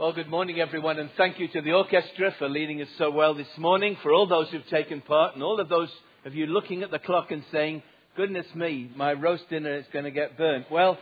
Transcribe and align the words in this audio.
Well, 0.00 0.14
good 0.14 0.30
morning, 0.30 0.58
everyone, 0.60 0.98
and 0.98 1.10
thank 1.18 1.38
you 1.38 1.46
to 1.48 1.60
the 1.60 1.72
orchestra 1.72 2.34
for 2.38 2.48
leading 2.48 2.80
us 2.80 2.88
so 2.96 3.10
well 3.10 3.34
this 3.34 3.58
morning, 3.58 3.98
for 4.02 4.14
all 4.14 4.26
those 4.26 4.48
who've 4.48 4.66
taken 4.68 5.02
part, 5.02 5.34
and 5.34 5.42
all 5.42 5.60
of 5.60 5.68
those 5.68 5.90
of 6.24 6.34
you 6.34 6.46
looking 6.46 6.82
at 6.82 6.90
the 6.90 6.98
clock 6.98 7.30
and 7.30 7.44
saying, 7.52 7.82
Goodness 8.16 8.46
me, 8.54 8.90
my 8.96 9.12
roast 9.12 9.50
dinner 9.50 9.74
is 9.74 9.84
going 9.92 10.06
to 10.06 10.10
get 10.10 10.38
burnt. 10.38 10.70
Well, 10.70 10.96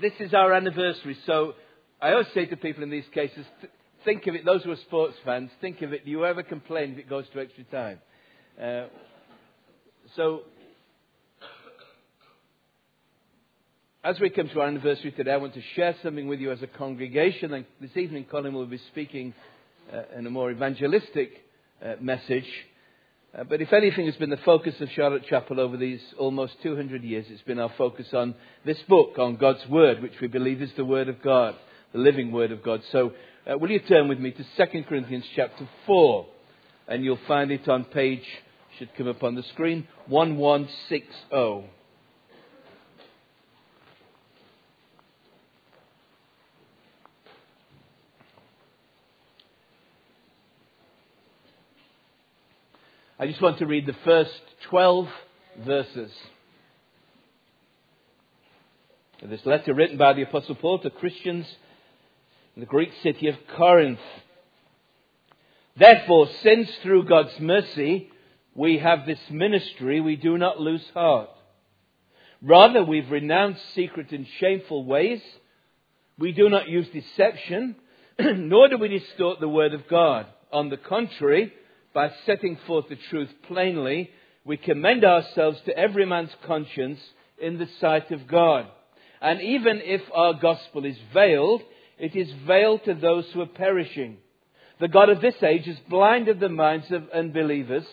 this 0.00 0.12
is 0.20 0.32
our 0.34 0.52
anniversary, 0.52 1.18
so 1.26 1.54
I 2.00 2.12
always 2.12 2.28
say 2.32 2.46
to 2.46 2.56
people 2.56 2.84
in 2.84 2.90
these 2.90 3.08
cases, 3.12 3.44
think 4.04 4.24
of 4.28 4.36
it, 4.36 4.44
those 4.44 4.62
who 4.62 4.70
are 4.70 4.76
sports 4.76 5.16
fans, 5.24 5.50
think 5.60 5.82
of 5.82 5.92
it, 5.92 6.04
do 6.04 6.12
you 6.12 6.24
ever 6.24 6.44
complain 6.44 6.92
if 6.92 6.98
it 6.98 7.08
goes 7.08 7.24
to 7.32 7.40
extra 7.40 7.64
time? 7.64 7.98
Uh, 8.56 8.86
so 10.14 10.42
As 14.02 14.18
we 14.18 14.30
come 14.30 14.48
to 14.48 14.60
our 14.62 14.66
anniversary 14.66 15.12
today, 15.12 15.32
I 15.32 15.36
want 15.36 15.52
to 15.52 15.62
share 15.76 15.94
something 16.02 16.26
with 16.26 16.40
you 16.40 16.50
as 16.50 16.62
a 16.62 16.66
congregation. 16.66 17.52
And 17.52 17.66
this 17.82 17.94
evening, 17.98 18.24
Colin 18.30 18.54
will 18.54 18.64
be 18.64 18.80
speaking 18.90 19.34
uh, 19.92 20.18
in 20.18 20.26
a 20.26 20.30
more 20.30 20.50
evangelistic 20.50 21.44
uh, 21.84 21.96
message. 22.00 22.46
Uh, 23.38 23.44
but 23.44 23.60
if 23.60 23.74
anything 23.74 24.06
has 24.06 24.16
been 24.16 24.30
the 24.30 24.38
focus 24.38 24.74
of 24.80 24.88
Charlotte 24.92 25.26
Chapel 25.28 25.60
over 25.60 25.76
these 25.76 26.00
almost 26.18 26.54
200 26.62 27.04
years, 27.04 27.26
it's 27.28 27.42
been 27.42 27.58
our 27.58 27.70
focus 27.76 28.06
on 28.14 28.34
this 28.64 28.78
book, 28.88 29.18
on 29.18 29.36
God's 29.36 29.66
Word, 29.68 30.00
which 30.00 30.18
we 30.22 30.28
believe 30.28 30.62
is 30.62 30.70
the 30.78 30.84
Word 30.86 31.10
of 31.10 31.20
God, 31.20 31.54
the 31.92 31.98
living 31.98 32.32
Word 32.32 32.52
of 32.52 32.62
God. 32.62 32.80
So, 32.92 33.12
uh, 33.46 33.58
will 33.58 33.70
you 33.70 33.80
turn 33.80 34.08
with 34.08 34.18
me 34.18 34.30
to 34.30 34.66
2 34.66 34.84
Corinthians 34.84 35.26
chapter 35.36 35.68
4? 35.84 36.26
And 36.88 37.04
you'll 37.04 37.18
find 37.28 37.50
it 37.50 37.68
on 37.68 37.84
page, 37.84 38.24
should 38.78 38.94
come 38.96 39.08
up 39.08 39.22
on 39.22 39.34
the 39.34 39.42
screen, 39.52 39.86
1160. 40.08 41.79
I 53.20 53.26
just 53.26 53.42
want 53.42 53.58
to 53.58 53.66
read 53.66 53.84
the 53.84 53.92
first 54.02 54.40
12 54.70 55.06
verses. 55.58 56.10
of 59.20 59.28
This 59.28 59.44
letter 59.44 59.74
written 59.74 59.98
by 59.98 60.14
the 60.14 60.22
Apostle 60.22 60.54
Paul 60.54 60.78
to 60.78 60.88
Christians 60.88 61.44
in 62.56 62.60
the 62.60 62.66
Greek 62.66 62.88
city 63.02 63.26
of 63.26 63.36
Corinth. 63.58 64.00
Therefore, 65.76 66.30
since 66.42 66.70
through 66.76 67.04
God's 67.04 67.38
mercy 67.38 68.10
we 68.54 68.78
have 68.78 69.04
this 69.04 69.20
ministry, 69.28 70.00
we 70.00 70.16
do 70.16 70.38
not 70.38 70.58
lose 70.58 70.88
heart. 70.94 71.28
Rather, 72.40 72.82
we've 72.82 73.10
renounced 73.10 73.60
secret 73.74 74.12
and 74.12 74.26
shameful 74.38 74.86
ways. 74.86 75.20
We 76.18 76.32
do 76.32 76.48
not 76.48 76.70
use 76.70 76.88
deception, 76.88 77.76
nor 78.18 78.68
do 78.68 78.78
we 78.78 78.88
distort 78.88 79.40
the 79.40 79.48
word 79.48 79.74
of 79.74 79.88
God. 79.88 80.24
On 80.50 80.70
the 80.70 80.78
contrary, 80.78 81.52
by 81.92 82.10
setting 82.26 82.58
forth 82.66 82.88
the 82.88 82.98
truth 83.10 83.30
plainly, 83.48 84.10
we 84.44 84.56
commend 84.56 85.04
ourselves 85.04 85.60
to 85.66 85.76
every 85.76 86.06
man's 86.06 86.34
conscience 86.46 87.00
in 87.40 87.58
the 87.58 87.68
sight 87.80 88.10
of 88.10 88.26
God. 88.26 88.66
And 89.20 89.40
even 89.40 89.80
if 89.82 90.02
our 90.14 90.34
gospel 90.34 90.84
is 90.84 90.96
veiled, 91.12 91.62
it 91.98 92.16
is 92.16 92.32
veiled 92.46 92.84
to 92.84 92.94
those 92.94 93.26
who 93.32 93.42
are 93.42 93.46
perishing. 93.46 94.18
The 94.80 94.88
God 94.88 95.10
of 95.10 95.20
this 95.20 95.42
age 95.42 95.66
has 95.66 95.78
blinded 95.90 96.40
the 96.40 96.48
minds 96.48 96.90
of 96.90 97.10
unbelievers 97.10 97.84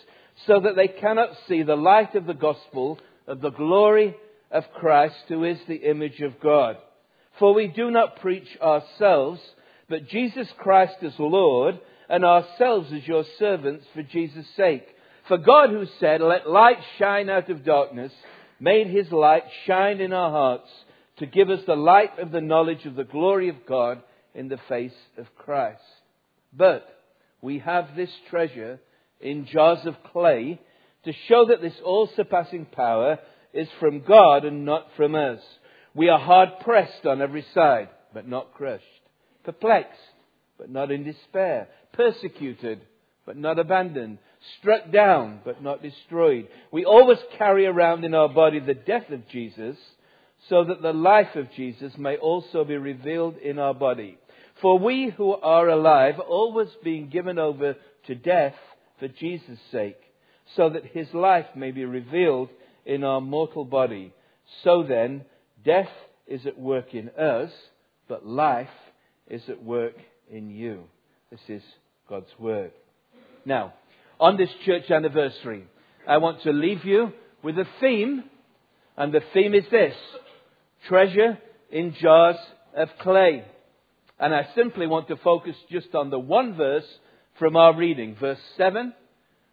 so 0.45 0.59
that 0.61 0.75
they 0.75 0.87
cannot 0.87 1.31
see 1.47 1.63
the 1.63 1.75
light 1.75 2.15
of 2.15 2.25
the 2.25 2.33
gospel 2.33 2.99
of 3.27 3.41
the 3.41 3.49
glory 3.49 4.15
of 4.51 4.63
Christ, 4.75 5.15
who 5.27 5.43
is 5.43 5.57
the 5.67 5.75
image 5.75 6.21
of 6.21 6.39
God. 6.39 6.77
For 7.39 7.53
we 7.53 7.67
do 7.67 7.91
not 7.91 8.21
preach 8.21 8.47
ourselves, 8.61 9.41
but 9.89 10.07
Jesus 10.07 10.47
Christ 10.57 10.95
as 11.01 11.13
Lord, 11.19 11.79
and 12.09 12.23
ourselves 12.23 12.91
as 12.93 13.07
your 13.07 13.25
servants 13.37 13.85
for 13.93 14.03
Jesus' 14.03 14.47
sake. 14.55 14.87
For 15.27 15.37
God, 15.37 15.69
who 15.69 15.85
said, 15.99 16.21
Let 16.21 16.49
light 16.49 16.77
shine 16.97 17.29
out 17.29 17.49
of 17.49 17.65
darkness, 17.65 18.11
made 18.59 18.87
his 18.87 19.11
light 19.11 19.43
shine 19.65 19.99
in 19.99 20.13
our 20.13 20.31
hearts 20.31 20.69
to 21.17 21.25
give 21.25 21.49
us 21.49 21.61
the 21.65 21.75
light 21.75 22.17
of 22.19 22.31
the 22.31 22.41
knowledge 22.41 22.85
of 22.85 22.95
the 22.95 23.03
glory 23.03 23.49
of 23.49 23.65
God 23.67 24.01
in 24.33 24.47
the 24.47 24.59
face 24.69 24.93
of 25.17 25.25
Christ. 25.35 25.81
But 26.53 26.87
we 27.41 27.59
have 27.59 27.95
this 27.95 28.11
treasure 28.29 28.79
in 29.19 29.47
jars 29.47 29.85
of 29.85 29.95
clay 30.11 30.59
to 31.03 31.13
show 31.27 31.45
that 31.47 31.61
this 31.61 31.79
all 31.83 32.09
surpassing 32.15 32.65
power 32.65 33.19
is 33.53 33.67
from 33.79 34.01
God 34.01 34.45
and 34.45 34.65
not 34.65 34.87
from 34.95 35.15
us. 35.15 35.39
We 35.95 36.09
are 36.09 36.19
hard 36.19 36.49
pressed 36.61 37.05
on 37.05 37.21
every 37.21 37.45
side, 37.53 37.89
but 38.13 38.27
not 38.27 38.53
crushed, 38.53 38.83
perplexed, 39.43 39.99
but 40.57 40.69
not 40.69 40.91
in 40.91 41.03
despair, 41.03 41.67
persecuted, 41.97 42.79
but 43.25 43.35
not 43.35 43.59
abandoned, 43.59 44.19
struck 44.59 44.91
down, 44.91 45.41
but 45.43 45.61
not 45.61 45.81
destroyed. 45.81 46.47
We 46.71 46.85
always 46.85 47.17
carry 47.37 47.65
around 47.65 48.05
in 48.05 48.13
our 48.13 48.29
body 48.29 48.59
the 48.61 48.73
death 48.73 49.09
of 49.09 49.27
Jesus, 49.27 49.75
so 50.47 50.63
that 50.63 50.81
the 50.81 50.93
life 50.93 51.35
of 51.35 51.51
Jesus 51.51 51.91
may 51.97 52.15
also 52.15 52.63
be 52.63 52.77
revealed 52.77 53.37
in 53.37 53.59
our 53.59 53.73
body. 53.73 54.17
For 54.61 54.79
we 54.79 55.09
who 55.09 55.33
are 55.33 55.67
alive 55.67 56.19
always 56.19 56.69
being 56.83 57.09
given 57.09 57.37
over 57.37 57.75
to 58.05 58.15
death 58.15 58.55
for 58.99 59.07
Jesus' 59.07 59.59
sake, 59.71 59.99
so 60.55 60.69
that 60.69 60.85
his 60.85 61.13
life 61.13 61.47
may 61.55 61.71
be 61.71 61.85
revealed 61.85 62.49
in 62.85 63.03
our 63.03 63.19
mortal 63.19 63.65
body. 63.65 64.13
So 64.63 64.83
then, 64.83 65.25
death 65.65 65.89
is 66.27 66.45
at 66.45 66.57
work 66.57 66.93
in 66.93 67.09
us, 67.09 67.51
but 68.07 68.25
life 68.25 68.69
is 69.27 69.41
at 69.49 69.61
work 69.61 69.95
in 70.31 70.49
you. 70.49 70.85
This 71.29 71.41
is 71.49 71.63
God's 72.09 72.31
Word. 72.39 72.71
Now, 73.45 73.73
on 74.19 74.37
this 74.37 74.49
church 74.65 74.89
anniversary, 74.89 75.65
I 76.07 76.17
want 76.17 76.41
to 76.43 76.51
leave 76.51 76.85
you 76.85 77.11
with 77.43 77.57
a 77.57 77.67
theme, 77.81 78.23
and 78.95 79.13
the 79.13 79.21
theme 79.33 79.53
is 79.53 79.65
this 79.69 79.95
treasure 80.87 81.37
in 81.69 81.95
jars 81.99 82.37
of 82.75 82.89
clay. 83.01 83.43
And 84.19 84.33
I 84.33 84.47
simply 84.55 84.87
want 84.87 85.09
to 85.09 85.17
focus 85.17 85.55
just 85.69 85.93
on 85.93 86.09
the 86.09 86.19
one 86.19 86.55
verse 86.55 86.87
from 87.37 87.55
our 87.55 87.75
reading, 87.75 88.15
verse 88.19 88.39
7. 88.55 88.93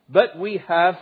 But 0.08 0.38
we 0.38 0.62
have 0.68 0.96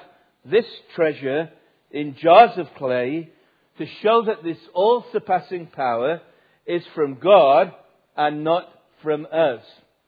this 0.44 0.66
treasure 0.96 1.50
in 1.90 2.16
jars 2.20 2.56
of 2.56 2.68
clay 2.78 3.30
to 3.78 3.86
show 4.02 4.24
that 4.26 4.42
this 4.42 4.58
all 4.72 5.04
surpassing 5.12 5.66
power 5.66 6.20
is 6.66 6.82
from 6.94 7.18
God 7.22 7.72
and 8.16 8.42
not 8.42 8.68
from 9.02 9.26
us. 9.30 9.62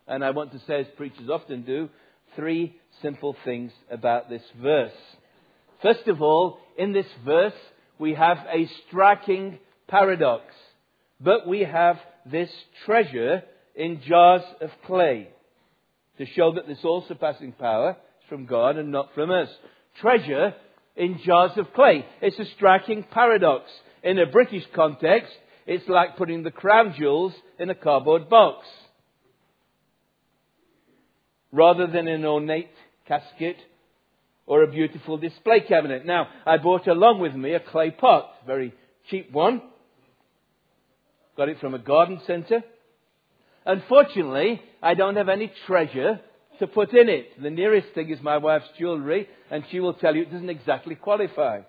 And 0.06 0.24
I 0.24 0.30
want 0.30 0.52
to 0.52 0.60
say, 0.66 0.80
as 0.80 0.86
preachers 0.96 1.30
often 1.30 1.62
do, 1.62 1.88
three 2.36 2.76
simple 3.02 3.36
things 3.44 3.72
about 3.90 4.28
this 4.28 4.42
verse. 4.60 4.92
First 5.82 6.06
of 6.08 6.20
all, 6.20 6.58
in 6.76 6.92
this 6.92 7.06
verse, 7.24 7.54
we 7.98 8.14
have 8.14 8.38
a 8.52 8.68
striking 8.86 9.58
paradox. 9.88 10.44
But 11.20 11.46
we 11.46 11.60
have 11.60 11.96
this 12.26 12.50
treasure 12.84 13.42
in 13.74 14.00
jars 14.06 14.42
of 14.60 14.70
clay 14.86 15.28
to 16.18 16.26
show 16.26 16.54
that 16.54 16.66
this 16.66 16.78
all 16.84 17.04
surpassing 17.08 17.52
power 17.52 17.90
is 17.90 18.28
from 18.28 18.46
God 18.46 18.76
and 18.76 18.92
not 18.92 19.14
from 19.14 19.30
us. 19.30 19.48
Treasure 20.00 20.54
in 20.96 21.20
jars 21.24 21.52
of 21.56 21.72
clay. 21.72 22.04
It's 22.20 22.38
a 22.38 22.52
striking 22.56 23.04
paradox. 23.10 23.70
In 24.02 24.18
a 24.18 24.26
British 24.26 24.64
context, 24.74 25.32
it's 25.66 25.88
like 25.88 26.16
putting 26.16 26.42
the 26.42 26.50
crown 26.50 26.94
jewels 26.98 27.32
in 27.58 27.70
a 27.70 27.74
cardboard 27.74 28.28
box 28.28 28.66
rather 31.54 31.86
than 31.86 32.08
an 32.08 32.24
ornate 32.24 32.68
casket 33.06 33.56
or 34.44 34.64
a 34.64 34.70
beautiful 34.70 35.16
display 35.16 35.60
cabinet. 35.60 36.04
Now, 36.04 36.26
I 36.44 36.58
brought 36.58 36.88
along 36.88 37.20
with 37.20 37.34
me 37.34 37.52
a 37.52 37.60
clay 37.60 37.92
pot, 37.92 38.28
very 38.44 38.74
cheap 39.08 39.30
one. 39.32 39.62
Got 41.36 41.48
it 41.48 41.60
from 41.60 41.74
a 41.74 41.78
garden 41.78 42.20
centre. 42.26 42.62
Unfortunately, 43.64 44.60
I 44.82 44.94
don't 44.94 45.16
have 45.16 45.28
any 45.28 45.50
treasure 45.66 46.20
to 46.58 46.66
put 46.66 46.92
in 46.92 47.08
it. 47.08 47.40
The 47.40 47.50
nearest 47.50 47.88
thing 47.94 48.10
is 48.10 48.20
my 48.20 48.36
wife's 48.38 48.68
jewellery, 48.76 49.28
and 49.50 49.64
she 49.70 49.80
will 49.80 49.94
tell 49.94 50.14
you 50.14 50.22
it 50.22 50.32
doesn't 50.32 50.50
exactly 50.50 50.96
qualify. 50.96 51.60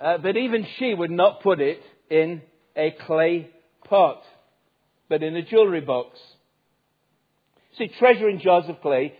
Uh, 0.00 0.18
but 0.18 0.36
even 0.36 0.66
she 0.78 0.92
would 0.92 1.10
not 1.10 1.42
put 1.42 1.60
it 1.60 1.80
in 2.10 2.42
a 2.76 2.94
clay 3.06 3.48
pot, 3.88 4.22
but 5.08 5.22
in 5.22 5.36
a 5.36 5.42
jewellery 5.42 5.80
box. 5.80 6.18
See, 7.78 7.88
treasure 7.98 8.28
in 8.28 8.40
jars 8.40 8.64
of 8.68 8.80
clay, 8.80 9.14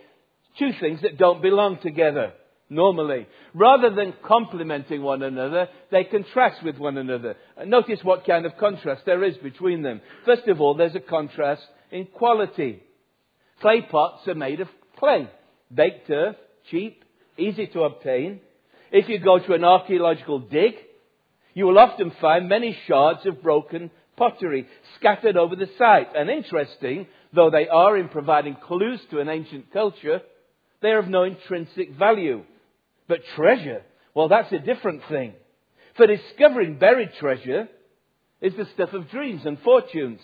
two 0.57 0.71
things 0.79 1.01
that 1.01 1.17
don't 1.17 1.41
belong 1.41 1.79
together 1.81 2.33
normally. 2.69 3.27
Rather 3.53 3.93
than 3.93 4.13
complementing 4.25 5.01
one 5.01 5.21
another, 5.21 5.67
they 5.91 6.03
contrast 6.05 6.63
with 6.63 6.77
one 6.77 6.97
another. 6.97 7.35
And 7.57 7.69
notice 7.69 7.99
what 8.03 8.25
kind 8.25 8.45
of 8.45 8.57
contrast 8.57 9.03
there 9.05 9.23
is 9.23 9.37
between 9.37 9.81
them. 9.81 10.01
First 10.25 10.47
of 10.47 10.61
all, 10.61 10.75
there's 10.75 10.95
a 10.95 10.99
contrast 10.99 11.61
in 11.91 12.05
quality. 12.05 12.81
Clay 13.61 13.81
pots 13.81 14.27
are 14.27 14.35
made 14.35 14.61
of 14.61 14.67
clay, 14.97 15.29
baked 15.73 16.09
earth, 16.09 16.37
cheap, 16.71 17.03
easy 17.37 17.67
to 17.67 17.81
obtain. 17.81 18.39
If 18.91 19.09
you 19.09 19.19
go 19.19 19.39
to 19.39 19.53
an 19.53 19.63
archaeological 19.63 20.39
dig, 20.39 20.75
You 21.55 21.67
will 21.67 21.79
often 21.79 22.11
find 22.19 22.49
many 22.49 22.77
shards 22.85 23.25
of 23.25 23.41
broken 23.41 23.89
pottery 24.17 24.67
scattered 24.97 25.37
over 25.37 25.55
the 25.55 25.69
site. 25.77 26.15
And 26.15 26.29
interesting, 26.29 27.07
though 27.33 27.49
they 27.49 27.67
are 27.67 27.97
in 27.97 28.09
providing 28.09 28.55
clues 28.55 28.99
to 29.11 29.19
an 29.19 29.29
ancient 29.29 29.71
culture, 29.71 30.21
they 30.81 30.89
are 30.89 30.99
of 30.99 31.07
no 31.07 31.23
intrinsic 31.23 31.97
value. 31.97 32.43
But 33.07 33.19
treasure, 33.35 33.83
well, 34.13 34.27
that's 34.27 34.51
a 34.51 34.59
different 34.59 35.01
thing. 35.09 35.33
For 35.97 36.07
discovering 36.07 36.77
buried 36.77 37.11
treasure 37.19 37.69
is 38.41 38.53
the 38.55 38.67
stuff 38.73 38.93
of 38.93 39.09
dreams 39.09 39.41
and 39.45 39.59
fortunes. 39.61 40.19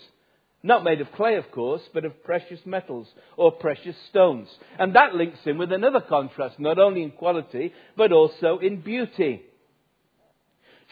Not 0.64 0.84
made 0.84 1.02
of 1.02 1.12
clay, 1.14 1.36
of 1.36 1.50
course, 1.52 1.82
but 1.94 2.06
of 2.06 2.24
precious 2.24 2.60
metals 2.66 3.08
or 3.36 3.52
precious 3.52 3.96
stones. 4.10 4.48
And 4.78 4.96
that 4.96 5.16
links 5.16 5.40
in 5.46 5.58
with 5.58 5.72
another 5.72 6.02
contrast, 6.02 6.60
not 6.60 6.78
only 6.78 7.02
in 7.02 7.12
quality, 7.12 7.74
but 7.98 8.12
also 8.12 8.60
in 8.60 8.82
beauty. 8.82 9.42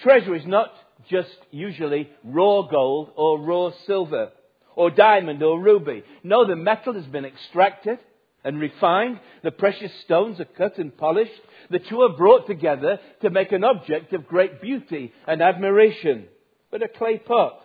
Treasure 0.01 0.33
is 0.33 0.45
not 0.47 0.71
just 1.09 1.35
usually 1.51 2.09
raw 2.23 2.63
gold 2.63 3.11
or 3.15 3.39
raw 3.39 3.71
silver 3.85 4.31
or 4.75 4.91
diamond 4.91 5.43
or 5.43 5.59
ruby. 5.59 6.03
No, 6.23 6.47
the 6.47 6.55
metal 6.55 6.93
has 6.93 7.05
been 7.05 7.25
extracted 7.25 7.99
and 8.43 8.59
refined. 8.59 9.19
The 9.43 9.51
precious 9.51 9.91
stones 10.05 10.39
are 10.39 10.45
cut 10.45 10.77
and 10.77 10.95
polished. 10.95 11.31
The 11.69 11.79
two 11.79 12.01
are 12.01 12.15
brought 12.15 12.47
together 12.47 12.99
to 13.21 13.29
make 13.29 13.51
an 13.51 13.63
object 13.63 14.13
of 14.13 14.27
great 14.27 14.61
beauty 14.61 15.13
and 15.27 15.41
admiration. 15.41 16.25
But 16.71 16.83
a 16.83 16.87
clay 16.87 17.17
pot, 17.17 17.59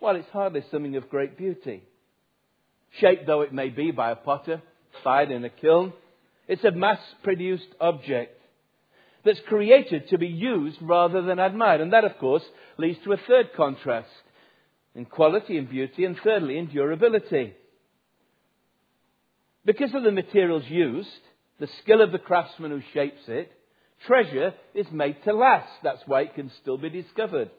well, 0.00 0.16
it's 0.16 0.28
hardly 0.32 0.64
something 0.70 0.96
of 0.96 1.08
great 1.08 1.36
beauty. 1.36 1.82
Shaped 3.00 3.26
though 3.26 3.40
it 3.42 3.52
may 3.52 3.70
be 3.70 3.90
by 3.90 4.10
a 4.10 4.16
potter, 4.16 4.62
fired 5.02 5.30
in 5.30 5.44
a 5.44 5.50
kiln, 5.50 5.92
it's 6.48 6.64
a 6.64 6.70
mass 6.70 6.98
produced 7.22 7.68
object 7.80 8.38
that's 9.24 9.40
created 9.48 10.08
to 10.08 10.18
be 10.18 10.26
used 10.26 10.78
rather 10.80 11.22
than 11.22 11.38
admired. 11.38 11.80
And 11.80 11.92
that, 11.92 12.04
of 12.04 12.18
course, 12.18 12.42
leads 12.78 12.98
to 13.04 13.12
a 13.12 13.16
third 13.28 13.50
contrast 13.56 14.08
in 14.94 15.04
quality 15.06 15.56
and 15.56 15.68
beauty, 15.68 16.04
and 16.04 16.16
thirdly, 16.22 16.58
in 16.58 16.66
durability. 16.66 17.54
Because 19.64 19.94
of 19.94 20.02
the 20.02 20.10
materials 20.10 20.64
used, 20.68 21.08
the 21.60 21.68
skill 21.82 22.02
of 22.02 22.12
the 22.12 22.18
craftsman 22.18 22.72
who 22.72 22.82
shapes 22.92 23.22
it, 23.28 23.50
treasure 24.06 24.52
is 24.74 24.86
made 24.90 25.16
to 25.24 25.32
last. 25.32 25.70
That's 25.82 26.02
why 26.06 26.22
it 26.22 26.34
can 26.34 26.50
still 26.60 26.76
be 26.76 26.90
discovered 26.90 27.50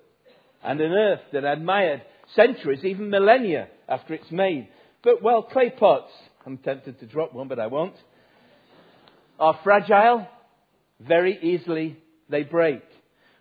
and 0.64 0.80
unearthed 0.80 1.34
and 1.34 1.46
admired 1.46 2.04
centuries, 2.36 2.84
even 2.84 3.10
millennia 3.10 3.68
after 3.88 4.14
it's 4.14 4.32
made. 4.32 4.68
But, 5.04 5.22
well, 5.22 5.44
clay 5.44 5.70
pots, 5.70 6.12
I'm 6.46 6.58
tempted 6.58 7.00
to 7.00 7.06
drop 7.06 7.34
one, 7.34 7.48
but 7.48 7.60
I 7.60 7.68
won't, 7.68 7.96
are 9.40 9.60
fragile, 9.64 10.28
very 11.00 11.38
easily 11.42 11.98
they 12.30 12.44
break. 12.44 12.82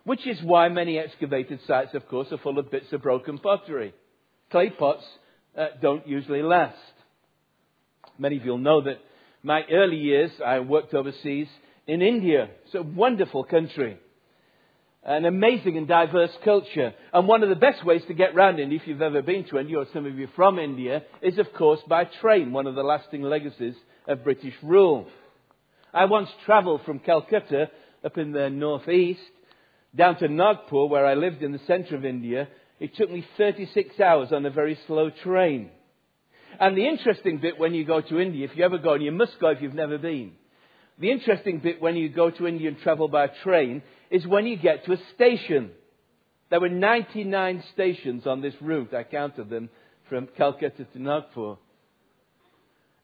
Which 0.03 0.27
is 0.27 0.37
why 0.43 0.67
many 0.69 0.99
excavated 0.99 1.59
sites, 1.65 1.93
of 1.93 2.07
course, 2.09 2.27
are 2.31 2.37
full 2.37 2.59
of 2.59 2.69
bits 2.69 2.91
of 2.91 3.01
broken 3.01 3.37
pottery. 3.37 3.93
Clay 4.51 4.69
pots 4.69 5.03
uh, 5.57 5.67
don't 5.81 6.07
usually 6.07 6.41
last. 6.41 6.77
Many 8.17 8.37
of 8.37 8.45
you 8.45 8.51
will 8.51 8.57
know 8.57 8.81
that 8.81 8.99
my 9.41 9.61
early 9.71 9.97
years, 9.97 10.31
I 10.45 10.59
worked 10.59 10.93
overseas 10.93 11.47
in 11.87 12.01
India. 12.01 12.49
It's 12.65 12.75
a 12.75 12.81
wonderful 12.81 13.43
country. 13.43 13.97
An 15.05 15.25
amazing 15.25 15.77
and 15.77 15.87
diverse 15.87 16.31
culture. 16.45 16.93
And 17.13 17.27
one 17.27 17.43
of 17.43 17.49
the 17.49 17.55
best 17.55 17.85
ways 17.85 18.01
to 18.07 18.13
get 18.13 18.35
round 18.35 18.59
India, 18.59 18.79
if 18.81 18.87
you've 18.87 19.01
ever 19.01 19.21
been 19.21 19.45
to 19.45 19.59
India, 19.59 19.79
or 19.79 19.85
some 19.93 20.05
of 20.05 20.17
you 20.17 20.27
from 20.35 20.59
India, 20.59 21.03
is 21.21 21.37
of 21.37 21.51
course 21.53 21.79
by 21.87 22.05
train, 22.21 22.53
one 22.53 22.67
of 22.67 22.75
the 22.75 22.83
lasting 22.83 23.21
legacies 23.21 23.75
of 24.07 24.23
British 24.23 24.53
rule. 24.63 25.07
I 25.93 26.05
once 26.05 26.29
travelled 26.45 26.81
from 26.85 26.99
Calcutta 26.99 27.69
up 28.03 28.17
in 28.17 28.31
the 28.31 28.49
northeast 28.49 29.21
down 29.95 30.17
to 30.17 30.27
Nagpur, 30.27 30.85
where 30.85 31.05
I 31.05 31.13
lived 31.13 31.43
in 31.43 31.51
the 31.51 31.61
centre 31.67 31.95
of 31.95 32.03
India. 32.03 32.47
It 32.79 32.95
took 32.95 33.11
me 33.11 33.25
36 33.37 33.99
hours 33.99 34.31
on 34.31 34.45
a 34.45 34.49
very 34.49 34.77
slow 34.87 35.11
train. 35.11 35.69
And 36.59 36.75
the 36.75 36.87
interesting 36.87 37.37
bit 37.37 37.59
when 37.59 37.73
you 37.73 37.85
go 37.85 38.01
to 38.01 38.19
India, 38.19 38.47
if 38.49 38.57
you 38.57 38.65
ever 38.65 38.79
go, 38.79 38.93
and 38.93 39.03
you 39.03 39.11
must 39.11 39.39
go 39.39 39.49
if 39.49 39.61
you've 39.61 39.73
never 39.73 39.97
been, 39.97 40.33
the 40.99 41.11
interesting 41.11 41.59
bit 41.59 41.81
when 41.81 41.95
you 41.95 42.09
go 42.09 42.29
to 42.29 42.47
India 42.47 42.69
and 42.69 42.79
travel 42.79 43.07
by 43.07 43.27
train 43.27 43.81
is 44.09 44.27
when 44.27 44.45
you 44.45 44.57
get 44.57 44.85
to 44.85 44.93
a 44.93 44.97
station. 45.15 45.71
There 46.49 46.59
were 46.59 46.69
99 46.69 47.63
stations 47.73 48.27
on 48.27 48.41
this 48.41 48.53
route. 48.61 48.93
I 48.93 49.03
counted 49.03 49.49
them 49.49 49.69
from 50.09 50.27
Calcutta 50.37 50.85
to 50.85 51.01
Nagpur. 51.01 51.57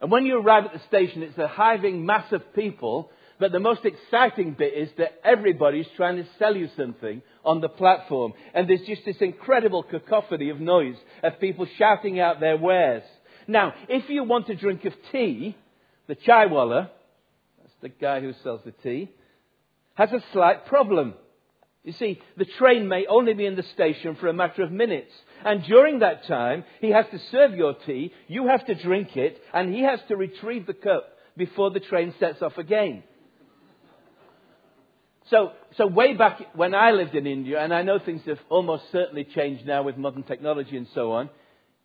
And 0.01 0.11
when 0.11 0.25
you 0.25 0.37
arrive 0.39 0.65
at 0.65 0.73
the 0.73 0.81
station, 0.87 1.23
it's 1.23 1.37
a 1.37 1.47
hiving 1.47 2.05
mass 2.05 2.31
of 2.31 2.53
people. 2.53 3.11
But 3.39 3.51
the 3.51 3.59
most 3.59 3.85
exciting 3.85 4.53
bit 4.53 4.73
is 4.73 4.89
that 4.97 5.19
everybody's 5.23 5.87
trying 5.95 6.17
to 6.17 6.27
sell 6.37 6.55
you 6.55 6.69
something 6.75 7.21
on 7.45 7.61
the 7.61 7.69
platform. 7.69 8.33
And 8.53 8.69
there's 8.69 8.85
just 8.85 9.05
this 9.05 9.17
incredible 9.21 9.83
cacophony 9.83 10.49
of 10.49 10.59
noise 10.59 10.97
of 11.23 11.39
people 11.39 11.65
shouting 11.77 12.19
out 12.19 12.39
their 12.39 12.57
wares. 12.57 13.03
Now, 13.47 13.73
if 13.87 14.09
you 14.09 14.23
want 14.23 14.49
a 14.49 14.55
drink 14.55 14.85
of 14.85 14.93
tea, 15.11 15.55
the 16.07 16.15
chaiwala, 16.15 16.89
that's 17.61 17.73
the 17.81 17.89
guy 17.89 18.19
who 18.19 18.33
sells 18.43 18.61
the 18.65 18.73
tea, 18.83 19.09
has 19.95 20.11
a 20.11 20.23
slight 20.33 20.65
problem. 20.65 21.13
You 21.83 21.93
see, 21.93 22.21
the 22.37 22.45
train 22.45 22.87
may 22.87 23.05
only 23.07 23.33
be 23.33 23.45
in 23.45 23.55
the 23.55 23.63
station 23.63 24.15
for 24.15 24.27
a 24.27 24.33
matter 24.33 24.63
of 24.63 24.71
minutes. 24.71 25.11
And 25.45 25.63
during 25.63 25.99
that 25.99 26.25
time, 26.25 26.65
he 26.81 26.89
has 26.89 27.05
to 27.11 27.19
serve 27.31 27.55
your 27.55 27.73
tea, 27.85 28.13
you 28.27 28.47
have 28.47 28.65
to 28.65 28.75
drink 28.75 29.15
it, 29.15 29.41
and 29.53 29.73
he 29.73 29.81
has 29.83 29.99
to 30.09 30.17
retrieve 30.17 30.65
the 30.65 30.73
cup 30.73 31.07
before 31.37 31.71
the 31.71 31.79
train 31.79 32.13
sets 32.19 32.41
off 32.41 32.57
again. 32.57 33.03
So, 35.29 35.51
so 35.77 35.87
way 35.87 36.15
back 36.15 36.41
when 36.55 36.73
I 36.73 36.91
lived 36.91 37.15
in 37.15 37.27
India, 37.27 37.63
and 37.63 37.73
I 37.73 37.83
know 37.83 37.99
things 37.99 38.21
have 38.25 38.39
almost 38.49 38.83
certainly 38.91 39.23
changed 39.23 39.65
now 39.65 39.83
with 39.83 39.95
modern 39.95 40.23
technology 40.23 40.75
and 40.75 40.87
so 40.93 41.13
on, 41.13 41.29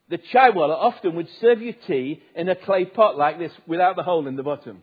the 0.08 0.18
chaiwala 0.18 0.74
often 0.74 1.14
would 1.16 1.28
serve 1.40 1.62
you 1.62 1.74
tea 1.86 2.22
in 2.34 2.48
a 2.48 2.56
clay 2.56 2.84
pot 2.84 3.16
like 3.16 3.38
this 3.38 3.52
without 3.66 3.96
the 3.96 4.02
hole 4.02 4.26
in 4.26 4.36
the 4.36 4.42
bottom. 4.42 4.82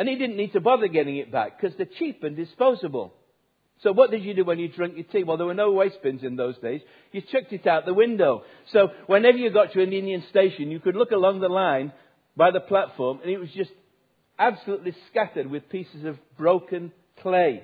And 0.00 0.08
he 0.08 0.16
didn't 0.16 0.38
need 0.38 0.54
to 0.54 0.62
bother 0.62 0.88
getting 0.88 1.18
it 1.18 1.30
back 1.30 1.60
because 1.60 1.76
they're 1.76 1.84
cheap 1.98 2.24
and 2.24 2.34
disposable. 2.34 3.12
So 3.82 3.92
what 3.92 4.10
did 4.10 4.24
you 4.24 4.32
do 4.32 4.46
when 4.46 4.58
you 4.58 4.68
drank 4.68 4.94
your 4.96 5.04
tea? 5.04 5.24
Well, 5.24 5.36
there 5.36 5.46
were 5.46 5.52
no 5.52 5.72
waste 5.72 6.02
bins 6.02 6.22
in 6.22 6.36
those 6.36 6.56
days. 6.56 6.80
You 7.12 7.20
chucked 7.20 7.52
it 7.52 7.66
out 7.66 7.84
the 7.84 7.92
window. 7.92 8.44
So 8.72 8.88
whenever 9.08 9.36
you 9.36 9.50
got 9.50 9.74
to 9.74 9.82
an 9.82 9.92
Indian 9.92 10.24
station, 10.30 10.70
you 10.70 10.80
could 10.80 10.96
look 10.96 11.10
along 11.10 11.40
the 11.40 11.50
line 11.50 11.92
by 12.34 12.50
the 12.50 12.60
platform 12.60 13.20
and 13.20 13.30
it 13.30 13.36
was 13.36 13.50
just 13.50 13.72
absolutely 14.38 14.96
scattered 15.10 15.50
with 15.50 15.68
pieces 15.68 16.06
of 16.06 16.16
broken 16.38 16.92
clay. 17.20 17.62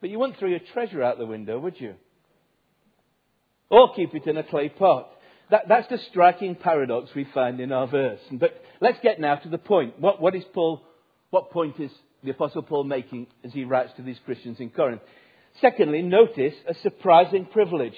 But 0.00 0.08
you 0.08 0.18
wouldn't 0.18 0.38
throw 0.38 0.48
your 0.48 0.60
treasure 0.72 1.02
out 1.02 1.18
the 1.18 1.26
window, 1.26 1.58
would 1.58 1.78
you? 1.78 1.96
Or 3.68 3.94
keep 3.94 4.14
it 4.14 4.26
in 4.26 4.38
a 4.38 4.42
clay 4.42 4.70
pot. 4.70 5.10
That, 5.50 5.68
that's 5.68 5.88
the 5.88 5.98
striking 6.10 6.56
paradox 6.56 7.10
we 7.14 7.24
find 7.32 7.60
in 7.60 7.72
our 7.72 7.86
verse. 7.86 8.20
But 8.32 8.60
let's 8.80 8.98
get 9.02 9.20
now 9.20 9.36
to 9.36 9.48
the 9.48 9.58
point. 9.58 10.00
What, 10.00 10.20
what 10.20 10.34
is 10.34 10.44
Paul, 10.52 10.82
what 11.30 11.50
point 11.50 11.78
is 11.78 11.90
the 12.24 12.30
Apostle 12.30 12.62
Paul 12.62 12.84
making 12.84 13.28
as 13.44 13.52
he 13.52 13.64
writes 13.64 13.92
to 13.96 14.02
these 14.02 14.18
Christians 14.24 14.58
in 14.58 14.70
Corinth? 14.70 15.02
Secondly, 15.60 16.02
notice 16.02 16.54
a 16.68 16.74
surprising 16.82 17.46
privilege. 17.46 17.96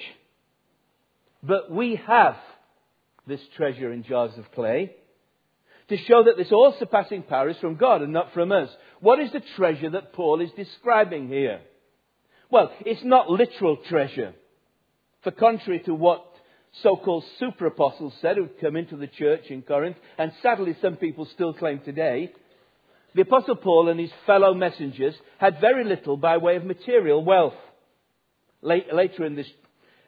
But 1.41 1.71
we 1.71 1.95
have 2.05 2.35
this 3.25 3.41
treasure 3.55 3.91
in 3.91 4.03
jars 4.03 4.37
of 4.37 4.51
clay 4.51 4.91
to 5.87 5.97
show 5.97 6.23
that 6.23 6.37
this 6.37 6.51
all 6.51 6.75
surpassing 6.77 7.23
power 7.23 7.49
is 7.49 7.57
from 7.57 7.75
God 7.75 8.01
and 8.01 8.13
not 8.13 8.33
from 8.33 8.51
us. 8.51 8.69
What 8.99 9.19
is 9.19 9.31
the 9.31 9.41
treasure 9.55 9.89
that 9.91 10.13
Paul 10.13 10.41
is 10.41 10.51
describing 10.51 11.27
here? 11.27 11.61
Well, 12.51 12.71
it's 12.81 13.03
not 13.03 13.29
literal 13.29 13.77
treasure. 13.77 14.33
For 15.23 15.31
contrary 15.31 15.79
to 15.81 15.93
what 15.93 16.28
so-called 16.83 17.23
super 17.39 17.65
apostles 17.67 18.13
said 18.21 18.37
who'd 18.37 18.59
come 18.61 18.75
into 18.75 18.95
the 18.95 19.07
church 19.07 19.45
in 19.49 19.61
Corinth, 19.61 19.97
and 20.17 20.31
sadly 20.41 20.75
some 20.81 20.95
people 20.95 21.25
still 21.25 21.53
claim 21.53 21.79
today, 21.79 22.31
the 23.15 23.21
apostle 23.21 23.55
Paul 23.55 23.89
and 23.89 23.99
his 23.99 24.11
fellow 24.25 24.53
messengers 24.53 25.15
had 25.39 25.59
very 25.59 25.83
little 25.83 26.15
by 26.15 26.37
way 26.37 26.55
of 26.55 26.63
material 26.63 27.23
wealth. 27.23 27.55
Later 28.61 29.25
in 29.25 29.35
this, 29.35 29.47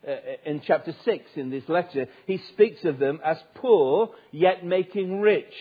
uh, 0.08 0.12
in 0.46 0.62
chapter 0.65 0.94
6 1.03 1.25
in 1.36 1.50
this 1.50 1.68
letter, 1.68 2.08
he 2.27 2.39
speaks 2.50 2.84
of 2.84 3.00
them 3.00 3.20
as 3.25 3.38
poor 3.56 4.12
yet 4.32 4.63
making 4.63 5.20
rich, 5.20 5.53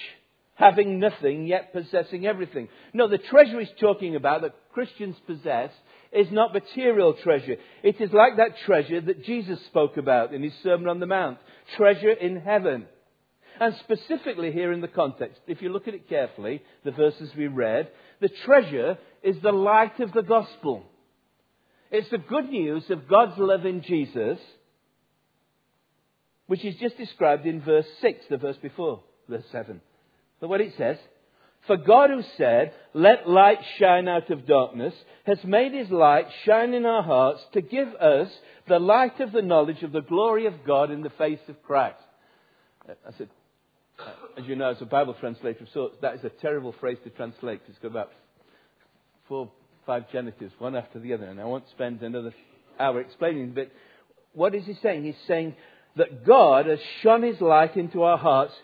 having 0.55 1.01
nothing 1.01 1.47
yet 1.47 1.73
possessing 1.73 2.27
everything. 2.27 2.69
No, 2.93 3.09
the 3.09 3.19
treasure 3.19 3.61
he's 3.61 3.69
talking 3.81 4.17
about 4.17 4.43
that 4.43 4.55
Christians 4.73 5.17
possess 5.27 5.71
is 6.13 6.27
not 6.31 6.53
material 6.53 7.15
treasure. 7.15 7.57
It 7.83 8.01
is 8.01 8.13
like 8.13 8.37
that 8.37 8.59
treasure 8.67 9.01
that 9.01 9.25
Jesus 9.25 9.59
spoke 9.67 9.97
about 9.97 10.35
in 10.35 10.43
his 10.43 10.53
Sermon 10.63 10.89
on 10.89 11.01
the 11.01 11.07
Mount 11.07 11.39
treasure 11.77 12.11
in 12.11 12.41
heaven. 12.41 12.87
And 13.61 13.77
specifically 13.81 14.53
here 14.53 14.73
in 14.73 14.81
the 14.81 14.89
context, 14.89 15.41
if 15.47 15.61
you 15.61 15.69
look 15.69 15.87
at 15.87 15.95
it 15.95 16.09
carefully, 16.09 16.63
the 16.85 16.91
verses 16.91 17.31
we 17.37 17.47
read, 17.47 17.91
the 18.21 18.31
treasure 18.45 18.99
is 19.23 19.37
the 19.43 19.53
light 19.53 20.01
of 20.01 20.13
the 20.13 20.23
gospel. 20.23 20.85
It's 21.91 22.11
the 22.11 22.19
good 22.19 22.49
news 22.49 22.85
of 22.91 23.09
God's 23.09 23.39
love 23.39 23.67
in 23.67 23.83
Jesus, 23.83 24.39
which 26.47 26.65
is 26.65 26.77
just 26.77 26.97
described 26.97 27.47
in 27.47 27.61
verse 27.61 27.87
6, 28.01 28.25
the 28.31 28.39
verse 28.39 28.57
before, 28.63 29.03
verse 29.29 29.45
7. 29.53 29.81
But 30.41 30.49
what 30.49 30.61
it 30.61 30.73
says, 30.79 30.97
For 31.67 31.77
God 31.77 32.11
who 32.11 32.23
said, 32.37 32.73
let 32.95 33.29
light 33.29 33.59
shine 33.79 34.09
out 34.09 34.31
of 34.31 34.47
darkness, 34.47 34.95
has 35.25 35.39
made 35.45 35.73
his 35.73 35.91
light 35.91 36.27
shine 36.45 36.75
in 36.75 36.87
our 36.87 37.03
hearts 37.03 37.43
to 37.53 37.61
give 37.61 37.89
us 37.95 38.29
the 38.67 38.79
light 38.79 39.21
of 39.21 39.33
the 39.33 39.43
knowledge 39.43 39.83
of 39.83 39.93
the 39.93 40.01
glory 40.01 40.47
of 40.47 40.65
God 40.67 40.91
in 40.91 41.03
the 41.03 41.11
face 41.11 41.41
of 41.49 41.63
Christ. 41.63 41.99
I 42.89 43.13
said, 43.19 43.29
as 44.39 44.45
you 44.47 44.57
know, 44.57 44.71
as 44.71 44.81
a 44.81 44.87
Bible 44.87 45.15
translator 45.21 45.67
sorts, 45.73 45.97
that 46.01 46.15
is 46.15 46.25
a 46.25 46.31
terrible 46.31 46.75
phrase 46.81 46.99
to 47.05 47.11
translate. 47.11 47.61
It's 47.69 47.79
got 47.79 47.89
about 47.89 48.11
four, 49.29 49.51
five 49.87 50.11
genitives, 50.11 50.53
one 50.59 50.75
after 50.75 50.99
the 50.99 51.13
other, 51.13 51.27
and 51.27 51.41
I 51.41 51.45
won't 51.45 51.69
spend 51.71 52.01
another 52.03 52.33
hour 52.79 53.01
explaining. 53.01 53.53
But 53.53 53.71
what 54.33 54.55
is 54.55 54.65
he 54.65 54.75
saying? 54.83 55.05
He's 55.05 55.15
saying 55.29 55.55
that 55.97 56.25
God 56.25 56.67
has 56.67 56.79
shone 57.03 57.23
his 57.23 57.41
light 57.41 57.77
into 57.77 58.03
our 58.03 58.17
hearts, 58.17 58.55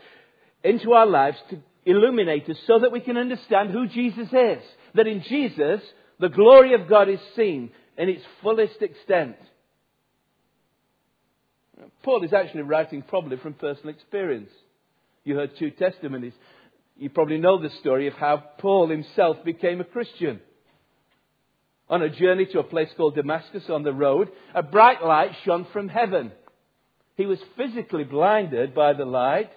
into 0.65 0.93
our 0.93 1.07
lives 1.07 1.37
to 1.51 1.59
illuminate 1.87 2.51
us 2.51 2.59
so 2.67 2.81
that 2.81 2.93
we 2.93 3.01
can 3.01 3.17
understand 3.17 3.71
who 3.71 3.87
Jesus 3.87 4.29
is. 4.29 4.63
That 4.95 5.07
in 5.07 5.23
Jesus, 5.23 5.81
the 6.19 6.29
glory 6.29 6.75
of 6.75 6.89
God 6.89 7.09
is 7.09 7.21
seen 7.35 7.71
in 7.97 8.09
its 8.09 8.23
fullest 8.43 8.83
extent. 8.83 9.37
Paul 12.03 12.25
is 12.25 12.33
actually 12.33 12.63
writing 12.63 13.03
probably 13.03 13.37
from 13.37 13.55
personal 13.55 13.95
experience. 13.95 14.51
You 15.25 15.37
heard 15.37 15.57
two 15.59 15.71
testimonies. 15.71 16.33
You 16.97 17.11
probably 17.11 17.39
know 17.39 17.61
the 17.61 17.71
story 17.81 18.07
of 18.07 18.15
how 18.15 18.43
Paul 18.59 18.89
himself 18.89 19.45
became 19.45 19.81
a 19.81 19.85
Christian. 19.85 20.41
On 21.89 22.03
a 22.03 22.09
journey 22.09 22.47
to 22.47 22.59
a 22.59 22.65
place 22.65 22.89
called 22.97 23.15
Damascus 23.15 23.65
on 23.69 23.83
the 23.85 23.93
road, 23.93 24.31
a 24.55 24.63
bright 24.63 25.05
light 25.05 25.33
shone 25.45 25.67
from 25.73 25.89
heaven. 25.89 26.33
He 27.17 27.27
was 27.27 27.39
physically 27.57 28.05
blinded 28.05 28.75
by 28.75 28.93
the 28.93 29.05
light, 29.05 29.51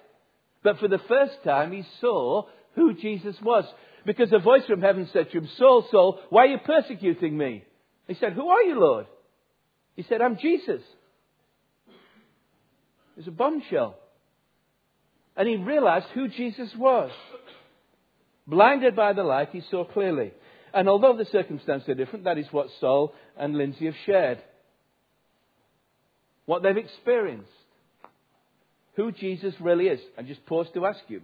but 0.62 0.78
for 0.78 0.88
the 0.88 1.00
first 1.08 1.42
time, 1.44 1.72
he 1.72 1.84
saw 2.00 2.44
who 2.74 2.94
Jesus 2.94 3.36
was. 3.42 3.64
Because 4.04 4.32
a 4.32 4.38
voice 4.38 4.64
from 4.66 4.80
heaven 4.80 5.08
said 5.12 5.30
to 5.30 5.38
him, 5.38 5.48
Saul, 5.58 5.86
Saul, 5.90 6.20
why 6.30 6.44
are 6.44 6.48
you 6.48 6.58
persecuting 6.58 7.36
me? 7.36 7.64
He 8.06 8.14
said, 8.14 8.32
Who 8.32 8.48
are 8.48 8.62
you, 8.62 8.78
Lord? 8.78 9.06
He 9.96 10.02
said, 10.02 10.20
I'm 10.22 10.38
Jesus. 10.38 10.80
It 11.88 13.16
was 13.16 13.28
a 13.28 13.32
bombshell. 13.32 13.96
And 15.36 15.48
he 15.48 15.56
realized 15.56 16.06
who 16.14 16.28
Jesus 16.28 16.70
was. 16.76 17.10
Blinded 18.46 18.96
by 18.96 19.12
the 19.12 19.22
light, 19.22 19.50
he 19.52 19.62
saw 19.70 19.84
clearly. 19.84 20.32
And 20.72 20.88
although 20.88 21.16
the 21.16 21.26
circumstances 21.26 21.88
are 21.88 21.94
different, 21.94 22.24
that 22.24 22.38
is 22.38 22.46
what 22.50 22.68
Saul 22.80 23.14
and 23.38 23.56
Lindsay 23.56 23.86
have 23.86 23.94
shared. 24.06 24.38
What 26.46 26.62
they've 26.62 26.76
experienced 26.76 27.48
who 28.96 29.12
Jesus 29.12 29.54
really 29.60 29.86
is. 29.86 30.00
I 30.18 30.22
just 30.22 30.44
pause 30.46 30.66
to 30.74 30.86
ask 30.86 31.00
you 31.08 31.22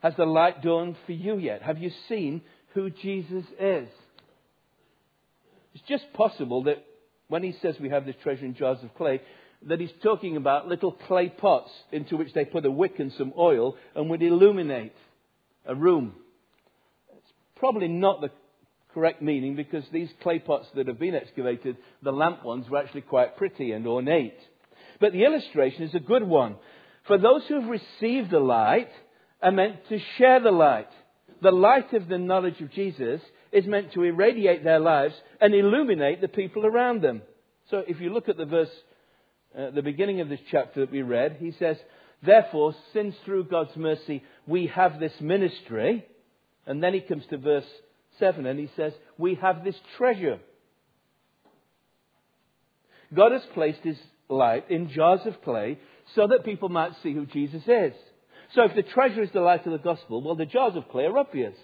Has 0.00 0.14
the 0.16 0.26
light 0.26 0.62
dawned 0.62 0.96
for 1.06 1.12
you 1.12 1.38
yet? 1.38 1.62
Have 1.62 1.78
you 1.78 1.90
seen 2.08 2.42
who 2.74 2.90
Jesus 2.90 3.44
is? 3.58 3.88
It's 5.74 5.84
just 5.88 6.12
possible 6.12 6.64
that 6.64 6.84
when 7.28 7.42
he 7.42 7.54
says 7.60 7.76
we 7.80 7.90
have 7.90 8.06
this 8.06 8.14
treasure 8.22 8.44
in 8.44 8.54
jars 8.54 8.78
of 8.82 8.94
clay, 8.94 9.20
that 9.66 9.80
he's 9.80 9.90
talking 10.02 10.36
about 10.36 10.68
little 10.68 10.92
clay 10.92 11.28
pots 11.28 11.70
into 11.90 12.16
which 12.16 12.32
they 12.34 12.44
put 12.44 12.66
a 12.66 12.70
wick 12.70 12.98
and 12.98 13.12
some 13.16 13.32
oil 13.38 13.76
and 13.94 14.10
would 14.10 14.22
illuminate 14.22 14.92
a 15.66 15.74
room. 15.74 16.14
It's 17.16 17.32
probably 17.56 17.88
not 17.88 18.20
the 18.20 18.30
correct 18.92 19.22
meaning 19.22 19.56
because 19.56 19.84
these 19.92 20.10
clay 20.22 20.38
pots 20.38 20.66
that 20.74 20.86
have 20.86 20.98
been 20.98 21.14
excavated, 21.14 21.76
the 22.02 22.12
lamp 22.12 22.44
ones, 22.44 22.68
were 22.68 22.78
actually 22.78 23.00
quite 23.00 23.36
pretty 23.36 23.72
and 23.72 23.86
ornate. 23.86 24.38
But 25.00 25.12
the 25.12 25.24
illustration 25.24 25.82
is 25.82 25.94
a 25.94 26.00
good 26.00 26.22
one. 26.22 26.56
For 27.06 27.18
those 27.18 27.42
who 27.46 27.60
have 27.60 27.68
received 27.68 28.30
the 28.30 28.40
light 28.40 28.90
are 29.42 29.52
meant 29.52 29.88
to 29.88 29.98
share 30.16 30.40
the 30.40 30.50
light. 30.50 30.88
The 31.42 31.50
light 31.50 31.92
of 31.92 32.08
the 32.08 32.18
knowledge 32.18 32.60
of 32.60 32.72
Jesus 32.72 33.20
is 33.52 33.66
meant 33.66 33.92
to 33.92 34.02
irradiate 34.02 34.64
their 34.64 34.80
lives 34.80 35.14
and 35.40 35.54
illuminate 35.54 36.20
the 36.20 36.28
people 36.28 36.64
around 36.64 37.02
them. 37.02 37.22
So 37.70 37.82
if 37.86 38.00
you 38.00 38.12
look 38.12 38.28
at 38.28 38.36
the 38.36 38.46
verse, 38.46 38.70
uh, 39.56 39.70
the 39.70 39.82
beginning 39.82 40.20
of 40.20 40.28
this 40.28 40.40
chapter 40.50 40.80
that 40.80 40.92
we 40.92 41.02
read, 41.02 41.36
he 41.38 41.52
says, 41.58 41.76
Therefore, 42.24 42.74
since 42.92 43.14
through 43.24 43.44
God's 43.44 43.76
mercy 43.76 44.22
we 44.46 44.68
have 44.68 44.98
this 44.98 45.12
ministry, 45.20 46.06
and 46.66 46.82
then 46.82 46.94
he 46.94 47.00
comes 47.00 47.24
to 47.30 47.36
verse 47.36 47.66
7 48.18 48.46
and 48.46 48.58
he 48.58 48.70
says, 48.76 48.92
We 49.18 49.34
have 49.36 49.64
this 49.64 49.76
treasure. 49.98 50.38
God 53.14 53.32
has 53.32 53.42
placed 53.52 53.80
his 53.80 53.98
light 54.28 54.70
in 54.70 54.90
jars 54.90 55.20
of 55.26 55.42
clay 55.42 55.78
so 56.14 56.26
that 56.28 56.44
people 56.44 56.68
might 56.68 56.92
see 57.02 57.12
who 57.12 57.26
Jesus 57.26 57.62
is. 57.66 57.92
So 58.54 58.62
if 58.62 58.74
the 58.74 58.82
treasure 58.82 59.22
is 59.22 59.30
the 59.32 59.40
light 59.40 59.66
of 59.66 59.72
the 59.72 59.78
gospel, 59.78 60.22
well, 60.22 60.36
the 60.36 60.46
jars 60.46 60.76
of 60.76 60.88
clay 60.88 61.04
are 61.04 61.18
obvious. 61.18 61.54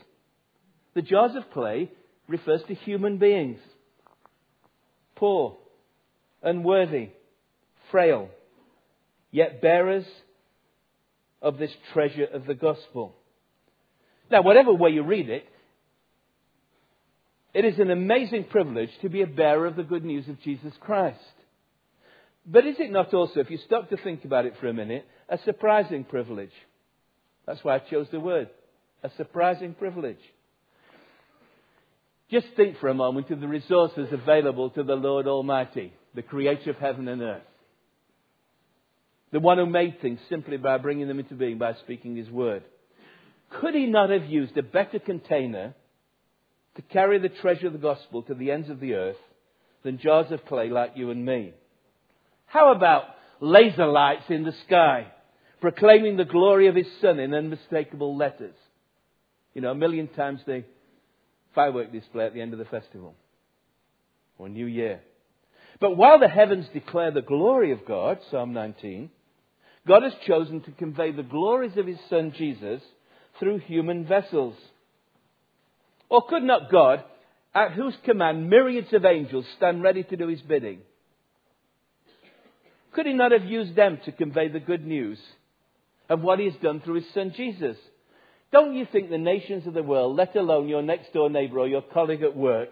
The 0.95 1.03
jars 1.03 1.37
of 1.37 1.51
clay 1.53 1.91
refers 2.27 2.63
to 2.69 2.75
human 2.75 3.19
beings. 3.19 3.59
Poor, 5.15 5.59
unworthy, 6.43 7.11
frail, 7.91 8.29
yet 9.31 9.61
bearers 9.61 10.07
of 11.43 11.59
this 11.59 11.71
treasure 11.93 12.25
of 12.25 12.47
the 12.47 12.55
gospel. 12.55 13.15
Now, 14.31 14.43
whatever 14.43 14.73
way 14.73 14.91
you 14.91 15.03
read 15.03 15.29
it, 15.29 15.47
it 17.53 17.65
is 17.65 17.79
an 17.79 17.91
amazing 17.91 18.45
privilege 18.45 18.91
to 19.03 19.09
be 19.09 19.23
a 19.23 19.27
bearer 19.27 19.67
of 19.67 19.77
the 19.77 19.83
good 19.83 20.05
news 20.05 20.29
of 20.29 20.41
Jesus 20.41 20.73
Christ. 20.81 21.19
But 22.53 22.67
is 22.67 22.77
it 22.81 22.91
not 22.91 23.15
also, 23.15 23.39
if 23.39 23.51
you 23.51 23.59
stop 23.65 23.91
to 23.91 23.97
think 23.97 24.25
about 24.25 24.45
it 24.45 24.55
for 24.59 24.67
a 24.67 24.73
minute, 24.73 25.07
a 25.29 25.39
surprising 25.45 26.03
privilege? 26.03 26.51
That's 27.47 27.63
why 27.63 27.77
I 27.77 27.79
chose 27.79 28.09
the 28.11 28.19
word. 28.19 28.51
A 29.05 29.11
surprising 29.17 29.73
privilege. 29.75 30.19
Just 32.29 32.47
think 32.57 32.79
for 32.79 32.89
a 32.89 32.95
moment 32.95 33.31
of 33.31 33.41
the 33.41 33.47
resources 33.47 34.09
available 34.11 34.71
to 34.71 34.83
the 34.83 34.97
Lord 34.97 35.29
Almighty, 35.29 35.93
the 36.15 36.23
creator 36.23 36.71
of 36.71 36.77
heaven 36.77 37.07
and 37.07 37.23
earth. 37.23 37.43
The 39.31 39.39
one 39.39 39.59
who 39.59 39.67
made 39.67 40.01
things 40.01 40.19
simply 40.29 40.57
by 40.57 40.79
bringing 40.79 41.07
them 41.07 41.21
into 41.21 41.35
being 41.35 41.59
by 41.59 41.75
speaking 41.75 42.17
his 42.17 42.29
word. 42.29 42.65
Could 43.61 43.75
he 43.77 43.87
not 43.87 44.11
have 44.11 44.27
used 44.27 44.57
a 44.57 44.63
better 44.63 44.99
container 44.99 45.75
to 46.75 46.83
carry 46.83 47.21
the 47.21 47.29
treasure 47.29 47.69
of 47.69 47.75
the 47.75 47.79
gospel 47.79 48.23
to 48.25 48.35
the 48.35 48.51
ends 48.51 48.69
of 48.71 48.81
the 48.81 48.95
earth 48.95 49.17
than 49.85 49.99
jars 49.99 50.33
of 50.33 50.45
clay 50.47 50.69
like 50.69 50.93
you 50.97 51.11
and 51.11 51.25
me? 51.25 51.55
How 52.51 52.73
about 52.73 53.05
laser 53.39 53.87
lights 53.87 54.25
in 54.29 54.43
the 54.43 54.55
sky, 54.67 55.07
proclaiming 55.61 56.17
the 56.17 56.25
glory 56.25 56.67
of 56.67 56.75
his 56.75 56.89
Son 57.01 57.21
in 57.21 57.33
unmistakable 57.33 58.17
letters? 58.17 58.57
You 59.55 59.63
know, 59.63 59.71
a 59.71 59.75
million 59.77 60.09
times 60.09 60.41
the 60.45 60.65
firework 61.55 61.93
display 61.93 62.27
at 62.27 62.35
the 62.35 62.41
end 62.41 62.53
of 62.53 62.59
the 62.59 62.65
festival 62.65 63.15
or 64.37 64.49
New 64.49 64.67
Year. 64.67 65.01
But 65.81 65.97
while 65.97 66.19
the 66.19 66.29
heavens 66.29 66.67
declare 66.73 67.13
the 67.13 67.23
glory 67.23 67.71
of 67.71 67.87
God, 67.87 68.19
Psalm 68.33 68.53
19, 68.53 69.11
God 69.87 70.03
has 70.03 70.13
chosen 70.27 70.61
to 70.63 70.73
convey 70.73 71.13
the 71.13 71.23
glories 71.23 71.77
of 71.77 71.87
his 71.87 71.99
Son 72.09 72.35
Jesus 72.37 72.83
through 73.39 73.59
human 73.59 74.07
vessels. 74.07 74.57
Or 76.09 76.27
could 76.27 76.43
not 76.43 76.71
God, 76.71 77.05
at 77.55 77.73
whose 77.73 77.95
command 78.05 78.51
myriads 78.51 78.93
of 78.93 79.05
angels 79.05 79.47
stand 79.57 79.85
ready 79.85 80.03
to 80.03 80.17
do 80.17 80.27
his 80.27 80.41
bidding, 80.41 80.81
could 82.93 83.07
he 83.07 83.13
not 83.13 83.33
have 83.33 83.45
used 83.45 83.77
them 83.77 83.99
to 84.05 84.13
convey 84.13 84.49
the 84.49 84.61
good 84.61 84.87
news 84.87 85.19
of 86.09 86.21
what 86.21 86.39
he 86.39 86.47
has 86.47 86.61
done 86.63 86.81
through 86.81 86.97
his 86.97 87.15
son 87.15 87.33
Jesus? 87.37 87.77
Don't 88.53 88.75
you 88.75 88.87
think 88.91 89.11
the 89.11 89.19
nations 89.19 89.67
of 89.67 89.75
the 89.75 89.83
world, 89.83 90.17
let 90.17 90.35
alone 90.35 90.69
your 90.69 90.83
next 90.83 91.13
door 91.13 91.31
neighbour 91.31 91.61
or 91.61 91.69
your 91.69 91.83
colleague 91.83 92.23
at 92.23 92.37
work, 92.37 92.71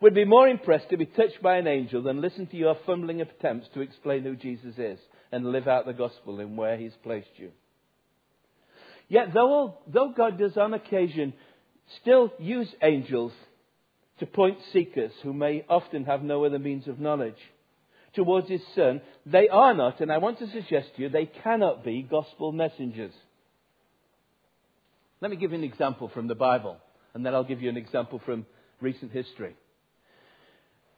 would 0.00 0.14
be 0.14 0.24
more 0.24 0.48
impressed 0.48 0.90
to 0.90 0.96
be 0.96 1.06
touched 1.06 1.42
by 1.42 1.56
an 1.56 1.66
angel 1.66 2.02
than 2.02 2.20
listen 2.20 2.46
to 2.46 2.56
your 2.56 2.76
fumbling 2.86 3.20
attempts 3.20 3.68
to 3.74 3.80
explain 3.80 4.22
who 4.22 4.36
Jesus 4.36 4.78
is 4.78 4.98
and 5.32 5.50
live 5.50 5.66
out 5.66 5.86
the 5.86 5.92
gospel 5.92 6.38
in 6.40 6.56
where 6.56 6.76
he's 6.76 6.94
placed 7.02 7.30
you? 7.36 7.50
Yet, 9.08 9.32
though, 9.34 9.78
though 9.86 10.12
God 10.16 10.38
does 10.38 10.56
on 10.56 10.74
occasion 10.74 11.32
still 12.00 12.32
use 12.38 12.68
angels 12.82 13.32
to 14.18 14.26
point 14.26 14.58
seekers 14.72 15.12
who 15.22 15.32
may 15.32 15.64
often 15.68 16.04
have 16.04 16.22
no 16.22 16.44
other 16.44 16.58
means 16.58 16.88
of 16.88 16.98
knowledge, 16.98 17.38
towards 18.16 18.48
his 18.48 18.62
son, 18.74 19.00
they 19.24 19.48
are 19.48 19.74
not, 19.74 20.00
and 20.00 20.10
I 20.10 20.18
want 20.18 20.40
to 20.40 20.50
suggest 20.50 20.88
to 20.96 21.02
you, 21.02 21.08
they 21.08 21.26
cannot 21.44 21.84
be 21.84 22.02
gospel 22.02 22.50
messengers. 22.50 23.12
Let 25.20 25.30
me 25.30 25.36
give 25.36 25.52
you 25.52 25.58
an 25.58 25.64
example 25.64 26.10
from 26.12 26.26
the 26.26 26.34
Bible, 26.34 26.78
and 27.14 27.24
then 27.24 27.34
I'll 27.34 27.44
give 27.44 27.62
you 27.62 27.68
an 27.68 27.76
example 27.76 28.20
from 28.24 28.44
recent 28.80 29.12
history. 29.12 29.54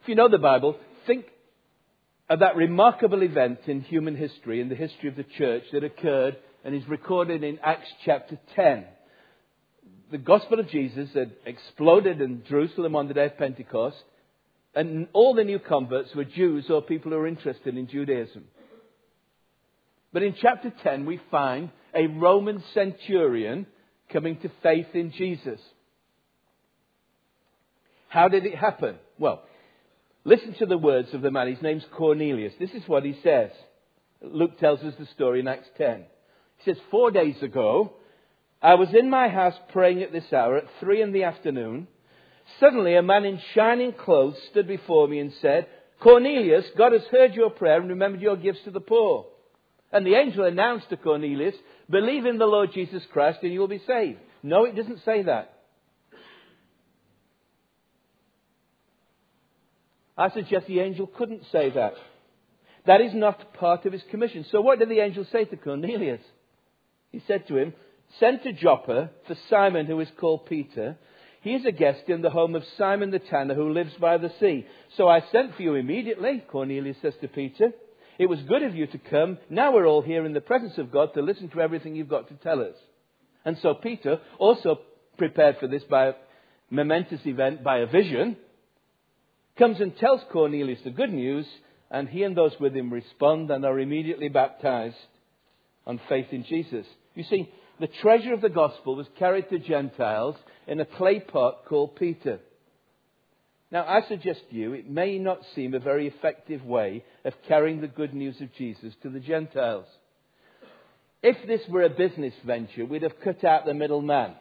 If 0.02 0.08
you 0.08 0.14
know 0.14 0.28
the 0.28 0.38
Bible, 0.38 0.76
think 1.06 1.26
of 2.30 2.40
that 2.40 2.56
remarkable 2.56 3.22
event 3.22 3.60
in 3.66 3.80
human 3.80 4.16
history, 4.16 4.60
in 4.60 4.68
the 4.68 4.74
history 4.74 5.08
of 5.08 5.16
the 5.16 5.24
church, 5.24 5.64
that 5.72 5.84
occurred 5.84 6.36
and 6.64 6.74
is 6.74 6.86
recorded 6.88 7.44
in 7.44 7.58
Acts 7.62 7.88
chapter 8.04 8.38
10. 8.56 8.84
The 10.10 10.18
gospel 10.18 10.58
of 10.58 10.68
Jesus 10.68 11.10
had 11.14 11.32
exploded 11.44 12.20
in 12.20 12.42
Jerusalem 12.48 12.96
on 12.96 13.08
the 13.08 13.14
day 13.14 13.26
of 13.26 13.38
Pentecost. 13.38 13.96
And 14.78 15.08
all 15.12 15.34
the 15.34 15.42
new 15.42 15.58
converts 15.58 16.14
were 16.14 16.22
Jews 16.22 16.66
or 16.70 16.82
people 16.82 17.10
who 17.10 17.18
were 17.18 17.26
interested 17.26 17.76
in 17.76 17.88
Judaism. 17.88 18.44
But 20.12 20.22
in 20.22 20.36
chapter 20.40 20.72
10, 20.84 21.04
we 21.04 21.20
find 21.32 21.70
a 21.92 22.06
Roman 22.06 22.62
centurion 22.74 23.66
coming 24.12 24.36
to 24.38 24.52
faith 24.62 24.86
in 24.94 25.10
Jesus. 25.10 25.58
How 28.08 28.28
did 28.28 28.46
it 28.46 28.54
happen? 28.54 28.98
Well, 29.18 29.42
listen 30.22 30.54
to 30.60 30.66
the 30.66 30.78
words 30.78 31.12
of 31.12 31.22
the 31.22 31.32
man. 31.32 31.48
His 31.48 31.60
name's 31.60 31.84
Cornelius. 31.96 32.54
This 32.60 32.70
is 32.70 32.84
what 32.86 33.04
he 33.04 33.18
says. 33.24 33.50
Luke 34.22 34.60
tells 34.60 34.78
us 34.82 34.94
the 34.96 35.06
story 35.06 35.40
in 35.40 35.48
Acts 35.48 35.66
10. 35.76 36.04
He 36.58 36.70
says, 36.70 36.80
Four 36.92 37.10
days 37.10 37.42
ago, 37.42 37.94
I 38.62 38.74
was 38.74 38.94
in 38.94 39.10
my 39.10 39.26
house 39.26 39.54
praying 39.72 40.04
at 40.04 40.12
this 40.12 40.32
hour 40.32 40.56
at 40.56 40.66
three 40.78 41.02
in 41.02 41.10
the 41.10 41.24
afternoon. 41.24 41.88
Suddenly, 42.60 42.96
a 42.96 43.02
man 43.02 43.24
in 43.24 43.40
shining 43.54 43.92
clothes 43.92 44.36
stood 44.50 44.66
before 44.66 45.06
me 45.06 45.20
and 45.20 45.32
said, 45.40 45.66
Cornelius, 46.00 46.64
God 46.76 46.92
has 46.92 47.02
heard 47.10 47.34
your 47.34 47.50
prayer 47.50 47.80
and 47.80 47.90
remembered 47.90 48.20
your 48.20 48.36
gifts 48.36 48.60
to 48.64 48.70
the 48.70 48.80
poor. 48.80 49.26
And 49.92 50.06
the 50.06 50.14
angel 50.14 50.44
announced 50.44 50.90
to 50.90 50.96
Cornelius, 50.96 51.54
Believe 51.88 52.26
in 52.26 52.38
the 52.38 52.46
Lord 52.46 52.70
Jesus 52.72 53.02
Christ 53.12 53.38
and 53.42 53.52
you 53.52 53.60
will 53.60 53.68
be 53.68 53.82
saved. 53.86 54.18
No, 54.42 54.64
it 54.64 54.76
doesn't 54.76 55.04
say 55.04 55.22
that. 55.22 55.54
I 60.16 60.30
suggest 60.30 60.66
the 60.66 60.80
angel 60.80 61.06
couldn't 61.06 61.42
say 61.52 61.70
that. 61.70 61.94
That 62.86 63.00
is 63.00 63.14
not 63.14 63.54
part 63.54 63.86
of 63.86 63.92
his 63.92 64.02
commission. 64.10 64.44
So 64.50 64.60
what 64.60 64.78
did 64.78 64.88
the 64.88 65.00
angel 65.00 65.24
say 65.30 65.44
to 65.44 65.56
Cornelius? 65.56 66.20
He 67.12 67.22
said 67.26 67.46
to 67.48 67.56
him, 67.56 67.72
Send 68.18 68.42
to 68.42 68.52
Joppa 68.52 69.10
for 69.26 69.36
Simon 69.48 69.86
who 69.86 70.00
is 70.00 70.08
called 70.18 70.46
Peter. 70.46 70.96
He 71.40 71.54
is 71.54 71.64
a 71.64 71.72
guest 71.72 72.08
in 72.08 72.22
the 72.22 72.30
home 72.30 72.54
of 72.54 72.64
Simon 72.76 73.10
the 73.10 73.18
tanner 73.18 73.54
who 73.54 73.72
lives 73.72 73.92
by 74.00 74.18
the 74.18 74.32
sea. 74.40 74.66
So 74.96 75.08
I 75.08 75.22
sent 75.32 75.54
for 75.54 75.62
you 75.62 75.74
immediately, 75.74 76.42
Cornelius 76.50 76.96
says 77.00 77.14
to 77.20 77.28
Peter. 77.28 77.72
It 78.18 78.26
was 78.26 78.40
good 78.42 78.64
of 78.64 78.74
you 78.74 78.86
to 78.88 78.98
come. 78.98 79.38
Now 79.48 79.72
we're 79.72 79.86
all 79.86 80.02
here 80.02 80.26
in 80.26 80.32
the 80.32 80.40
presence 80.40 80.76
of 80.78 80.90
God 80.90 81.14
to 81.14 81.22
listen 81.22 81.48
to 81.50 81.60
everything 81.60 81.94
you've 81.94 82.08
got 82.08 82.28
to 82.28 82.34
tell 82.34 82.60
us. 82.60 82.74
And 83.44 83.56
so 83.62 83.74
Peter, 83.74 84.20
also 84.38 84.80
prepared 85.16 85.58
for 85.58 85.68
this 85.68 85.84
by 85.84 86.08
a 86.08 86.14
momentous 86.70 87.20
event, 87.24 87.62
by 87.62 87.78
a 87.78 87.86
vision, 87.86 88.36
comes 89.56 89.80
and 89.80 89.96
tells 89.96 90.20
Cornelius 90.32 90.80
the 90.82 90.90
good 90.90 91.12
news, 91.12 91.46
and 91.90 92.08
he 92.08 92.24
and 92.24 92.36
those 92.36 92.52
with 92.58 92.74
him 92.74 92.92
respond 92.92 93.50
and 93.50 93.64
are 93.64 93.78
immediately 93.78 94.28
baptized 94.28 94.96
on 95.86 96.00
faith 96.08 96.26
in 96.32 96.44
Jesus. 96.44 96.86
You 97.14 97.24
see, 97.24 97.48
the 97.80 97.86
treasure 97.86 98.32
of 98.32 98.40
the 98.40 98.48
gospel 98.48 98.96
was 98.96 99.06
carried 99.18 99.48
to 99.50 99.58
Gentiles 99.58 100.36
in 100.66 100.80
a 100.80 100.84
clay 100.84 101.20
pot 101.20 101.64
called 101.66 101.96
Peter. 101.96 102.40
Now, 103.70 103.84
I 103.86 104.06
suggest 104.08 104.40
to 104.50 104.56
you, 104.56 104.72
it 104.72 104.88
may 104.88 105.18
not 105.18 105.40
seem 105.54 105.74
a 105.74 105.78
very 105.78 106.08
effective 106.08 106.64
way 106.64 107.04
of 107.24 107.34
carrying 107.46 107.80
the 107.80 107.88
good 107.88 108.14
news 108.14 108.40
of 108.40 108.54
Jesus 108.54 108.94
to 109.02 109.10
the 109.10 109.20
Gentiles. 109.20 109.86
If 111.22 111.36
this 111.46 111.60
were 111.68 111.82
a 111.82 111.90
business 111.90 112.34
venture, 112.46 112.86
we'd 112.86 113.02
have 113.02 113.20
cut 113.22 113.44
out 113.44 113.66
the 113.66 113.74
middleman, 113.74 114.34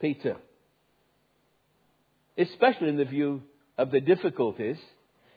Peter. 0.00 0.36
Especially 2.36 2.88
in 2.88 2.96
the 2.96 3.04
view 3.04 3.42
of 3.78 3.90
the 3.90 4.00
difficulties 4.00 4.76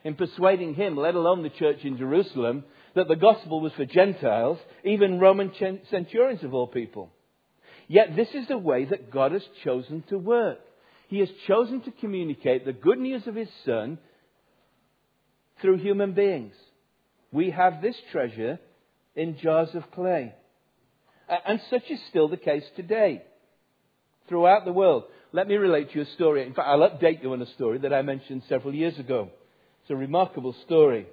in 0.04 0.14
persuading 0.14 0.74
him, 0.74 0.96
let 0.96 1.14
alone 1.14 1.42
the 1.42 1.50
church 1.50 1.78
in 1.84 1.96
Jerusalem, 1.96 2.64
that 2.94 3.08
the 3.08 3.16
gospel 3.16 3.60
was 3.60 3.72
for 3.72 3.84
Gentiles, 3.84 4.58
even 4.84 5.20
Roman 5.20 5.52
centurions 5.90 6.44
of 6.44 6.54
all 6.54 6.66
people. 6.66 7.10
Yet 7.88 8.16
this 8.16 8.28
is 8.34 8.48
the 8.48 8.58
way 8.58 8.84
that 8.84 9.10
God 9.10 9.32
has 9.32 9.42
chosen 9.62 10.04
to 10.08 10.18
work. 10.18 10.58
He 11.08 11.18
has 11.18 11.28
chosen 11.46 11.82
to 11.82 11.90
communicate 11.90 12.64
the 12.64 12.72
good 12.72 12.98
news 12.98 13.26
of 13.26 13.34
His 13.34 13.48
Son 13.66 13.98
through 15.60 15.78
human 15.78 16.12
beings. 16.12 16.54
We 17.30 17.50
have 17.50 17.82
this 17.82 17.96
treasure 18.12 18.58
in 19.14 19.38
jars 19.38 19.68
of 19.74 19.90
clay. 19.90 20.34
And 21.46 21.60
such 21.70 21.90
is 21.90 22.00
still 22.10 22.28
the 22.28 22.36
case 22.36 22.64
today 22.76 23.22
throughout 24.28 24.64
the 24.64 24.72
world. 24.72 25.04
Let 25.32 25.48
me 25.48 25.56
relate 25.56 25.90
to 25.90 25.96
you 25.96 26.02
a 26.02 26.14
story. 26.14 26.46
In 26.46 26.54
fact, 26.54 26.68
I'll 26.68 26.88
update 26.88 27.22
you 27.22 27.32
on 27.32 27.42
a 27.42 27.52
story 27.54 27.78
that 27.78 27.92
I 27.92 28.02
mentioned 28.02 28.42
several 28.48 28.74
years 28.74 28.98
ago. 28.98 29.30
It's 29.82 29.90
a 29.90 29.96
remarkable 29.96 30.54
story. 30.64 31.06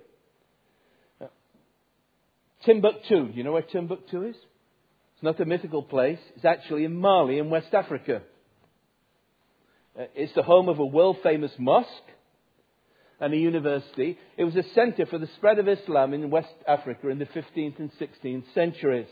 Timbuktu. 2.65 3.31
You 3.33 3.43
know 3.43 3.53
where 3.53 3.61
Timbuktu 3.61 4.23
is? 4.23 4.35
It's 4.35 5.23
not 5.23 5.39
a 5.39 5.45
mythical 5.45 5.83
place. 5.83 6.19
It's 6.35 6.45
actually 6.45 6.85
in 6.85 6.95
Mali 6.95 7.37
in 7.37 7.49
West 7.49 7.73
Africa. 7.73 8.21
Uh, 9.99 10.03
it's 10.15 10.33
the 10.33 10.43
home 10.43 10.69
of 10.69 10.79
a 10.79 10.85
world 10.85 11.17
famous 11.21 11.51
mosque 11.59 11.87
and 13.19 13.33
a 13.33 13.37
university. 13.37 14.17
It 14.37 14.43
was 14.43 14.55
a 14.55 14.63
center 14.73 15.05
for 15.05 15.17
the 15.17 15.29
spread 15.35 15.59
of 15.59 15.67
Islam 15.67 16.13
in 16.13 16.31
West 16.31 16.53
Africa 16.67 17.09
in 17.09 17.19
the 17.19 17.25
15th 17.25 17.79
and 17.79 17.91
16th 17.99 18.45
centuries. 18.53 19.09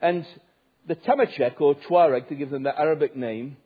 And 0.00 0.26
the 0.86 0.96
Tamashek, 0.96 1.60
or 1.60 1.76
Tuareg, 1.88 2.28
to 2.28 2.34
give 2.34 2.50
them 2.50 2.64
the 2.64 2.78
Arabic 2.78 3.16
name, 3.16 3.56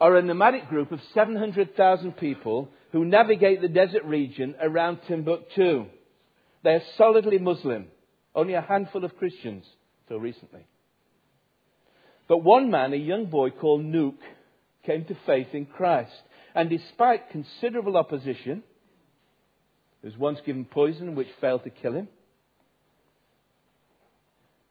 are 0.00 0.16
a 0.16 0.22
nomadic 0.22 0.68
group 0.68 0.92
of 0.92 1.00
700,000 1.14 2.12
people 2.12 2.68
who 2.92 3.04
navigate 3.04 3.62
the 3.62 3.68
desert 3.68 4.04
region 4.04 4.54
around 4.60 4.98
Timbuktu. 5.08 5.86
They 6.66 6.72
are 6.72 6.82
solidly 6.96 7.38
Muslim, 7.38 7.86
only 8.34 8.54
a 8.54 8.60
handful 8.60 9.04
of 9.04 9.16
Christians 9.16 9.64
till 10.08 10.18
recently. 10.18 10.66
But 12.26 12.38
one 12.38 12.72
man, 12.72 12.92
a 12.92 12.96
young 12.96 13.26
boy 13.26 13.50
called 13.50 13.82
Nuke, 13.82 14.18
came 14.84 15.04
to 15.04 15.16
faith 15.26 15.46
in 15.52 15.66
Christ. 15.66 16.10
And 16.56 16.68
despite 16.68 17.30
considerable 17.30 17.96
opposition, 17.96 18.64
he 20.02 20.08
was 20.08 20.18
once 20.18 20.40
given 20.44 20.64
poison 20.64 21.14
which 21.14 21.28
failed 21.40 21.62
to 21.62 21.70
kill 21.70 21.92
him, 21.92 22.08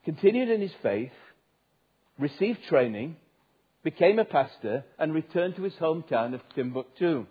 continued 0.03 0.49
in 0.49 0.59
his 0.59 0.73
faith, 0.83 1.13
received 2.19 2.59
training, 2.67 3.15
became 3.85 4.19
a 4.19 4.25
pastor, 4.25 4.83
and 4.99 5.13
returned 5.13 5.55
to 5.55 5.63
his 5.63 5.75
hometown 5.75 6.33
of 6.33 6.41
Timbuktu. 6.55 7.25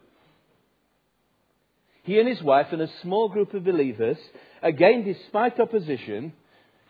He 2.05 2.19
and 2.19 2.29
his 2.29 2.43
wife 2.43 2.69
and 2.71 2.83
a 2.83 2.91
small 3.03 3.29
group 3.29 3.55
of 3.55 3.65
believers, 3.65 4.19
again 4.63 5.05
despite 5.05 5.59
opposition, 5.59 6.35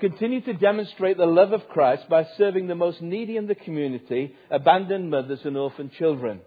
continued 0.00 0.44
to 0.44 0.54
demonstrate 0.54 1.16
the 1.16 1.26
love 1.26 1.52
of 1.52 1.68
Christ 1.68 2.08
by 2.08 2.26
serving 2.36 2.66
the 2.66 2.74
most 2.74 3.00
needy 3.00 3.36
in 3.36 3.46
the 3.46 3.54
community, 3.54 4.34
abandoned 4.50 5.10
mothers 5.10 5.40
and 5.44 5.56
orphan 5.56 5.90
children. 5.96 6.40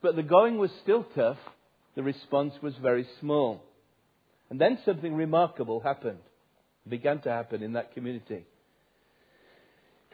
But 0.00 0.14
the 0.14 0.22
going 0.22 0.58
was 0.58 0.70
still 0.82 1.04
tough. 1.14 1.38
The 1.96 2.04
response 2.04 2.54
was 2.62 2.74
very 2.80 3.06
small. 3.18 3.64
And 4.48 4.60
then 4.60 4.78
something 4.84 5.14
remarkable 5.14 5.80
happened. 5.80 6.20
It 6.86 6.90
began 6.90 7.20
to 7.22 7.30
happen 7.30 7.64
in 7.64 7.72
that 7.72 7.94
community. 7.94 8.46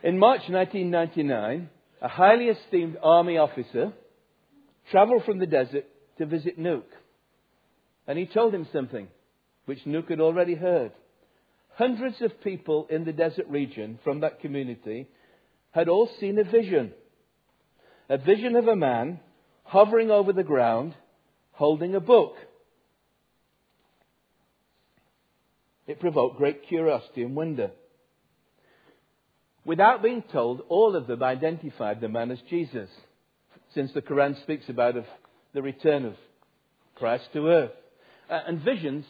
In 0.03 0.18
March 0.18 0.42
1999, 0.49 1.68
a 2.01 2.09
highly 2.09 2.47
esteemed 2.47 2.97
army 3.03 3.37
officer 3.37 3.92
traveled 4.90 5.25
from 5.25 5.38
the 5.38 5.47
desert 5.47 5.85
to 6.16 6.27
visit 6.27 6.59
Nuke. 6.59 6.83
And 8.07 8.19
he 8.19 8.27
told 8.27 8.55
him 8.55 8.67
something 8.73 9.09
which 9.64 9.85
Nuke 9.85 10.11
had 10.11 10.21
already 10.21 10.55
heard. 10.55 10.93
Hundreds 11.77 12.21
of 12.21 12.43
people 12.43 12.87
in 12.90 13.05
the 13.05 13.12
desert 13.12 13.47
region 13.49 13.99
from 14.05 14.21
that 14.21 14.40
community 14.40 15.09
had 15.73 15.88
all 15.88 16.09
seen 16.21 16.38
a 16.38 16.45
vision. 16.45 16.93
A 18.09 18.19
vision 18.19 18.55
of 18.57 18.69
a 18.69 18.77
man 18.77 19.21
hovering 19.64 20.11
over 20.11 20.33
the 20.33 20.45
ground 20.45 20.95
holding 21.53 21.95
a 21.95 22.01
book. 22.01 22.35
It 25.87 26.01
provoked 26.01 26.38
great 26.38 26.67
curiosity 26.69 27.23
and 27.23 27.35
wonder. 27.35 27.71
Without 29.64 30.03
being 30.03 30.23
told, 30.31 30.62
all 30.69 30.95
of 30.95 31.07
them 31.07 31.23
identified 31.23 32.01
the 32.01 32.09
man 32.09 32.31
as 32.31 32.38
Jesus, 32.51 32.90
since 33.75 33.93
the 33.93 34.03
Quran 34.03 34.40
speaks 34.43 34.69
about 34.69 34.95
the 35.53 35.62
return 35.62 36.05
of 36.05 36.14
Christ 36.97 37.25
to 37.33 37.49
earth. 37.49 37.71
Uh, 38.30 38.40
and 38.46 38.60
visions 38.60 39.04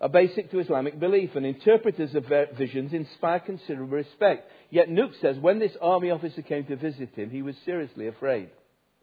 are 0.00 0.08
basic 0.08 0.50
to 0.50 0.60
Islamic 0.60 1.00
belief, 1.00 1.30
and 1.34 1.44
interpreters 1.44 2.14
of 2.14 2.24
visions 2.56 2.92
inspire 2.92 3.40
considerable 3.40 3.96
respect. 3.96 4.50
Yet 4.70 4.88
Nuke 4.88 5.20
says 5.20 5.36
when 5.38 5.58
this 5.58 5.76
army 5.80 6.10
officer 6.10 6.42
came 6.42 6.64
to 6.66 6.76
visit 6.76 7.14
him, 7.14 7.30
he 7.30 7.42
was 7.42 7.56
seriously 7.64 8.06
afraid 8.06 8.50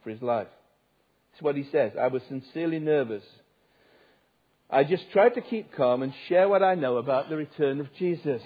for 0.04 0.10
his 0.10 0.22
life. 0.22 0.48
That's 1.32 1.44
what 1.44 1.58
he 1.58 1.68
says. 1.72 1.94
I 2.00 2.08
was 2.08 2.22
sincerely 2.30 2.80
nervous. 2.80 3.24
I 4.70 4.84
just 4.84 5.04
tried 5.12 5.36
to 5.36 5.42
keep 5.42 5.76
calm 5.76 6.02
and 6.02 6.14
share 6.30 6.48
what 6.48 6.64
I 6.64 6.76
know 6.76 6.98
about 6.98 7.30
the 7.30 7.36
return 7.36 7.80
of 7.80 7.94
Jesus. 8.00 8.42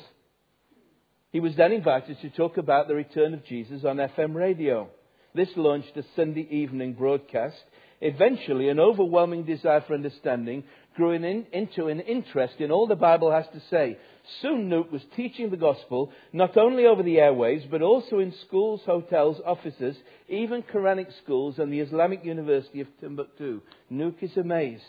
He 1.32 1.40
was 1.40 1.56
then 1.56 1.72
invited 1.72 2.20
to 2.22 2.30
talk 2.32 2.58
about 2.58 2.88
the 2.88 2.96
return 2.96 3.34
of 3.34 3.46
Jesus 3.46 3.86
on 3.86 3.98
FM 3.98 4.34
radio. 4.34 4.90
This 5.36 5.50
launched 5.56 5.96
a 5.96 6.04
Sunday 6.16 6.48
evening 6.50 6.94
broadcast. 6.94 7.56
Eventually, 8.02 8.70
an 8.70 8.80
overwhelming 8.80 9.44
desire 9.44 9.82
for 9.82 9.94
understanding 9.94 10.64
grew 10.96 11.12
in, 11.12 11.46
into 11.52 11.88
an 11.88 12.00
interest 12.00 12.56
in 12.60 12.72
all 12.72 12.88
the 12.88 12.96
Bible 12.96 13.32
has 13.32 13.46
to 13.54 13.62
say. 13.70 13.98
Soon 14.42 14.70
Nuke 14.70 14.92
was 14.92 15.02
teaching 15.16 15.50
the 15.50 15.58
gospel 15.58 16.12
not 16.32 16.56
only 16.56 16.86
over 16.86 17.04
the 17.04 17.18
airwaves, 17.18 17.70
but 17.70 17.82
also 17.82 18.20
in 18.20 18.34
schools, 18.48 18.82
hotels, 18.86 19.42
offices, 19.46 19.98
even 20.30 20.64
Quranic 20.64 21.08
schools 21.24 21.60
and 21.60 21.74
the 21.74 21.82
Islamic 21.82 22.24
University 22.24 22.80
of 22.82 22.88
Timbuktu. 23.02 23.62
Nuke 23.92 24.24
is 24.24 24.38
amazed. 24.38 24.84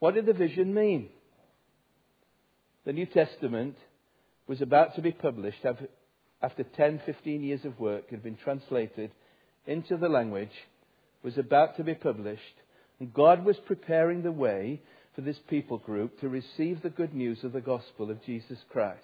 What 0.00 0.14
did 0.14 0.26
the 0.26 0.32
vision 0.32 0.74
mean? 0.74 1.08
The 2.84 2.92
New 2.92 3.06
Testament 3.06 3.76
was 4.48 4.60
about 4.60 4.96
to 4.96 5.02
be 5.02 5.12
published 5.12 5.64
after 6.42 6.64
10, 6.64 7.02
15 7.06 7.42
years 7.42 7.64
of 7.64 7.78
work, 7.78 8.10
had 8.10 8.22
been 8.22 8.36
translated 8.42 9.12
into 9.66 9.96
the 9.96 10.08
language, 10.08 10.50
was 11.22 11.36
about 11.38 11.76
to 11.76 11.84
be 11.84 11.94
published, 11.94 12.42
and 12.98 13.12
God 13.12 13.44
was 13.44 13.56
preparing 13.66 14.22
the 14.22 14.32
way 14.32 14.80
for 15.14 15.20
this 15.22 15.38
people 15.48 15.78
group 15.78 16.20
to 16.20 16.28
receive 16.28 16.82
the 16.82 16.90
good 16.90 17.14
news 17.14 17.42
of 17.44 17.52
the 17.52 17.60
gospel 17.60 18.10
of 18.10 18.24
Jesus 18.24 18.58
Christ. 18.70 19.00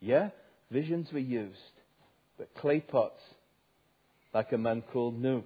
Yeah, 0.00 0.30
visions 0.70 1.08
were 1.12 1.18
used, 1.18 1.56
but 2.38 2.54
clay 2.54 2.80
pots, 2.80 3.20
like 4.34 4.52
a 4.52 4.58
man 4.58 4.82
called 4.92 5.20
Nuke, 5.20 5.44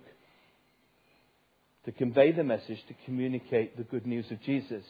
to 1.85 1.93
convey 1.93 2.33
the 2.33 2.45
message, 2.45 2.79
to 2.89 2.95
communicate 3.05 3.77
the 3.77 3.85
good 3.85 4.07
news 4.07 4.27
of 4.31 4.43
Jesus. 4.43 4.85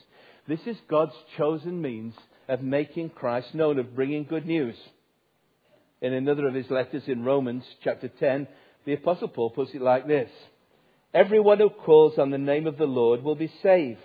This 0.48 0.60
is 0.66 0.76
God's 0.88 1.14
chosen 1.36 1.80
means 1.80 2.14
of 2.48 2.62
making 2.62 3.10
Christ 3.10 3.54
known, 3.54 3.78
of 3.78 3.94
bringing 3.94 4.24
good 4.24 4.46
news. 4.46 4.74
In 6.02 6.12
another 6.12 6.48
of 6.48 6.54
his 6.54 6.70
letters 6.70 7.02
in 7.06 7.24
Romans 7.24 7.62
chapter 7.84 8.08
10, 8.08 8.48
the 8.86 8.94
Apostle 8.94 9.28
Paul 9.28 9.50
puts 9.50 9.70
it 9.74 9.82
like 9.82 10.06
this 10.06 10.30
Everyone 11.12 11.58
who 11.58 11.70
calls 11.70 12.18
on 12.18 12.30
the 12.30 12.38
name 12.38 12.66
of 12.66 12.78
the 12.78 12.86
Lord 12.86 13.22
will 13.22 13.34
be 13.34 13.52
saved. 13.62 14.00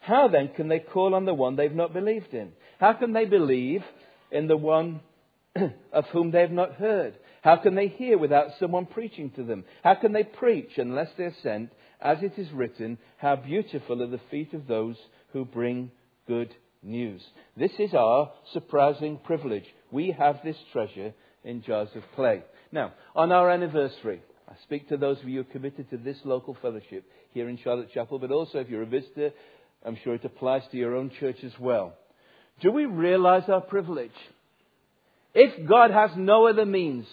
How 0.00 0.28
then 0.28 0.48
can 0.54 0.68
they 0.68 0.78
call 0.78 1.14
on 1.14 1.24
the 1.24 1.34
one 1.34 1.56
they've 1.56 1.72
not 1.72 1.92
believed 1.92 2.32
in? 2.32 2.52
How 2.78 2.92
can 2.92 3.12
they 3.12 3.24
believe 3.24 3.82
in 4.30 4.46
the 4.46 4.56
one 4.56 5.00
of 5.92 6.04
whom 6.12 6.30
they 6.30 6.40
have 6.40 6.52
not 6.52 6.74
heard? 6.74 7.14
How 7.42 7.56
can 7.56 7.74
they 7.74 7.88
hear 7.88 8.18
without 8.18 8.50
someone 8.58 8.86
preaching 8.86 9.30
to 9.32 9.44
them? 9.44 9.64
How 9.82 9.94
can 9.94 10.12
they 10.12 10.24
preach 10.24 10.78
unless 10.78 11.08
they 11.18 11.24
are 11.24 11.36
sent? 11.42 11.70
As 12.00 12.18
it 12.22 12.38
is 12.38 12.50
written, 12.52 12.98
How 13.18 13.36
beautiful 13.36 14.02
are 14.02 14.08
the 14.08 14.20
feet 14.30 14.54
of 14.54 14.66
those 14.66 14.96
who 15.32 15.44
bring 15.44 15.90
good 16.26 16.54
news. 16.82 17.22
This 17.56 17.72
is 17.78 17.94
our 17.94 18.32
surprising 18.52 19.18
privilege. 19.24 19.64
We 19.90 20.14
have 20.18 20.36
this 20.44 20.56
treasure 20.72 21.12
in 21.44 21.62
jars 21.62 21.88
of 21.94 22.02
clay. 22.14 22.42
Now, 22.72 22.92
on 23.14 23.32
our 23.32 23.50
anniversary, 23.50 24.22
I 24.48 24.54
speak 24.62 24.88
to 24.88 24.96
those 24.96 25.18
of 25.18 25.28
you 25.28 25.42
who 25.42 25.48
are 25.48 25.52
committed 25.52 25.90
to 25.90 25.96
this 25.96 26.18
local 26.24 26.56
fellowship 26.62 27.04
here 27.32 27.48
in 27.48 27.58
Charlotte 27.58 27.92
Chapel, 27.92 28.18
but 28.18 28.30
also 28.30 28.58
if 28.58 28.68
you're 28.68 28.82
a 28.82 28.86
visitor, 28.86 29.32
I'm 29.84 29.98
sure 30.02 30.14
it 30.14 30.24
applies 30.24 30.62
to 30.70 30.76
your 30.76 30.94
own 30.94 31.10
church 31.18 31.38
as 31.42 31.52
well. 31.58 31.94
Do 32.60 32.70
we 32.70 32.86
realize 32.86 33.48
our 33.48 33.60
privilege? 33.60 34.10
If 35.34 35.68
God 35.68 35.90
has 35.90 36.10
no 36.16 36.46
other 36.46 36.64
means, 36.64 37.06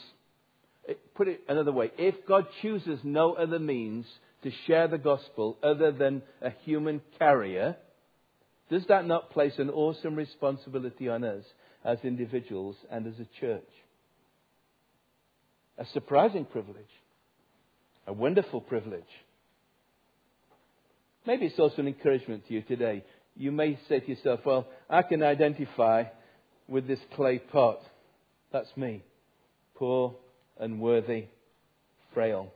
eh, 0.87 0.93
put 1.15 1.27
it 1.27 1.41
another 1.49 1.71
way, 1.71 1.91
if 1.97 2.15
God 2.27 2.45
chooses 2.61 2.99
no 3.03 3.33
other 3.33 3.59
means 3.59 4.05
to 4.43 4.51
share 4.67 4.87
the 4.87 4.97
gospel 4.97 5.57
other 5.63 5.91
than 5.91 6.21
a 6.41 6.51
human 6.63 7.01
carrier, 7.19 7.75
does 8.69 8.85
that 8.87 9.05
not 9.05 9.31
place 9.31 9.53
an 9.57 9.69
awesome 9.69 10.15
responsibility 10.15 11.09
on 11.09 11.23
us 11.23 11.43
as 11.83 11.97
individuals 12.03 12.75
and 12.89 13.07
as 13.07 13.19
a 13.19 13.27
church? 13.39 13.67
A 15.77 15.85
surprising 15.93 16.45
privilege. 16.45 16.85
A 18.07 18.13
wonderful 18.13 18.61
privilege. 18.61 19.03
Maybe 21.25 21.45
it's 21.45 21.59
also 21.59 21.77
an 21.77 21.87
encouragement 21.87 22.47
to 22.47 22.53
you 22.53 22.61
today. 22.61 23.03
You 23.35 23.51
may 23.51 23.79
say 23.87 23.99
to 23.99 24.07
yourself, 24.07 24.41
well, 24.45 24.67
I 24.89 25.01
can 25.03 25.23
identify 25.23 26.05
with 26.67 26.87
this 26.87 26.99
clay 27.15 27.39
pot. 27.39 27.79
That's 28.51 28.75
me. 28.75 29.03
Poor, 29.75 30.15
unworthy, 30.59 31.25
frail. 32.13 32.51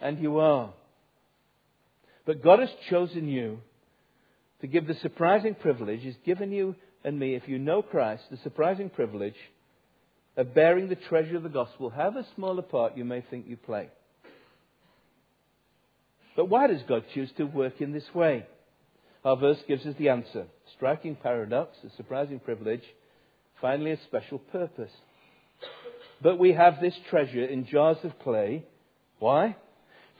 And 0.00 0.18
you 0.20 0.38
are. 0.38 0.72
But 2.26 2.42
God 2.42 2.60
has 2.60 2.70
chosen 2.88 3.28
you 3.28 3.58
to 4.60 4.66
give 4.66 4.86
the 4.86 4.94
surprising 4.94 5.54
privilege, 5.54 6.00
He's 6.02 6.14
given 6.24 6.52
you 6.52 6.76
and 7.02 7.18
me, 7.18 7.34
if 7.34 7.48
you 7.48 7.58
know 7.58 7.82
Christ, 7.82 8.24
the 8.30 8.36
surprising 8.42 8.90
privilege 8.90 9.36
of 10.36 10.54
bearing 10.54 10.88
the 10.88 10.96
treasure 10.96 11.36
of 11.36 11.42
the 11.42 11.48
gospel, 11.48 11.90
however 11.90 12.24
small 12.34 12.58
a 12.58 12.62
part 12.62 12.96
you 12.96 13.04
may 13.04 13.22
think 13.22 13.46
you 13.48 13.56
play. 13.56 13.88
But 16.36 16.48
why 16.48 16.66
does 16.66 16.82
God 16.88 17.04
choose 17.14 17.30
to 17.36 17.44
work 17.44 17.80
in 17.80 17.92
this 17.92 18.14
way? 18.14 18.46
Our 19.24 19.36
verse 19.36 19.58
gives 19.68 19.84
us 19.84 19.94
the 19.98 20.08
answer. 20.08 20.46
Striking 20.76 21.16
paradox, 21.16 21.76
a 21.84 21.94
surprising 21.96 22.40
privilege, 22.40 22.82
finally 23.60 23.92
a 23.92 23.98
special 24.08 24.38
purpose. 24.38 24.92
But 26.22 26.38
we 26.38 26.52
have 26.52 26.80
this 26.80 26.94
treasure 27.10 27.44
in 27.44 27.66
jars 27.66 27.98
of 28.04 28.18
clay. 28.20 28.64
Why? 29.18 29.56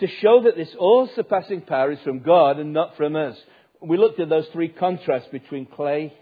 To 0.00 0.06
show 0.20 0.42
that 0.44 0.56
this 0.56 0.74
all 0.78 1.08
surpassing 1.14 1.62
power 1.62 1.92
is 1.92 1.98
from 2.04 2.20
God 2.20 2.58
and 2.58 2.72
not 2.72 2.96
from 2.96 3.16
us. 3.16 3.36
We 3.80 3.96
looked 3.96 4.20
at 4.20 4.28
those 4.28 4.46
three 4.52 4.68
contrasts 4.68 5.28
between 5.30 5.66
clay, 5.66 6.12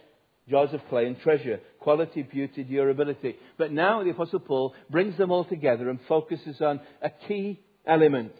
jars 0.48 0.72
of 0.72 0.80
clay, 0.88 1.06
and 1.06 1.20
treasure 1.20 1.60
quality, 1.80 2.22
beauty, 2.22 2.64
durability. 2.64 3.36
But 3.56 3.72
now 3.72 4.04
the 4.04 4.10
Apostle 4.10 4.40
Paul 4.40 4.74
brings 4.90 5.16
them 5.16 5.30
all 5.30 5.44
together 5.44 5.88
and 5.88 5.98
focuses 6.06 6.60
on 6.60 6.80
a 7.00 7.08
key 7.08 7.60
element 7.86 8.32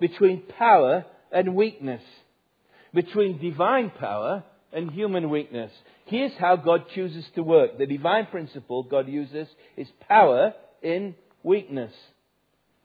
between 0.00 0.42
power 0.58 1.04
and 1.32 1.54
weakness, 1.54 2.02
between 2.94 3.38
divine 3.38 3.90
power 3.90 4.44
and 4.72 4.90
human 4.90 5.30
weakness. 5.30 5.72
Here's 6.06 6.32
how 6.38 6.56
God 6.56 6.84
chooses 6.94 7.24
to 7.34 7.42
work. 7.42 7.78
The 7.78 7.86
divine 7.86 8.26
principle 8.26 8.82
God 8.82 9.08
uses 9.08 9.48
is 9.76 9.88
power 10.08 10.54
in 10.82 11.14
weakness. 11.42 11.92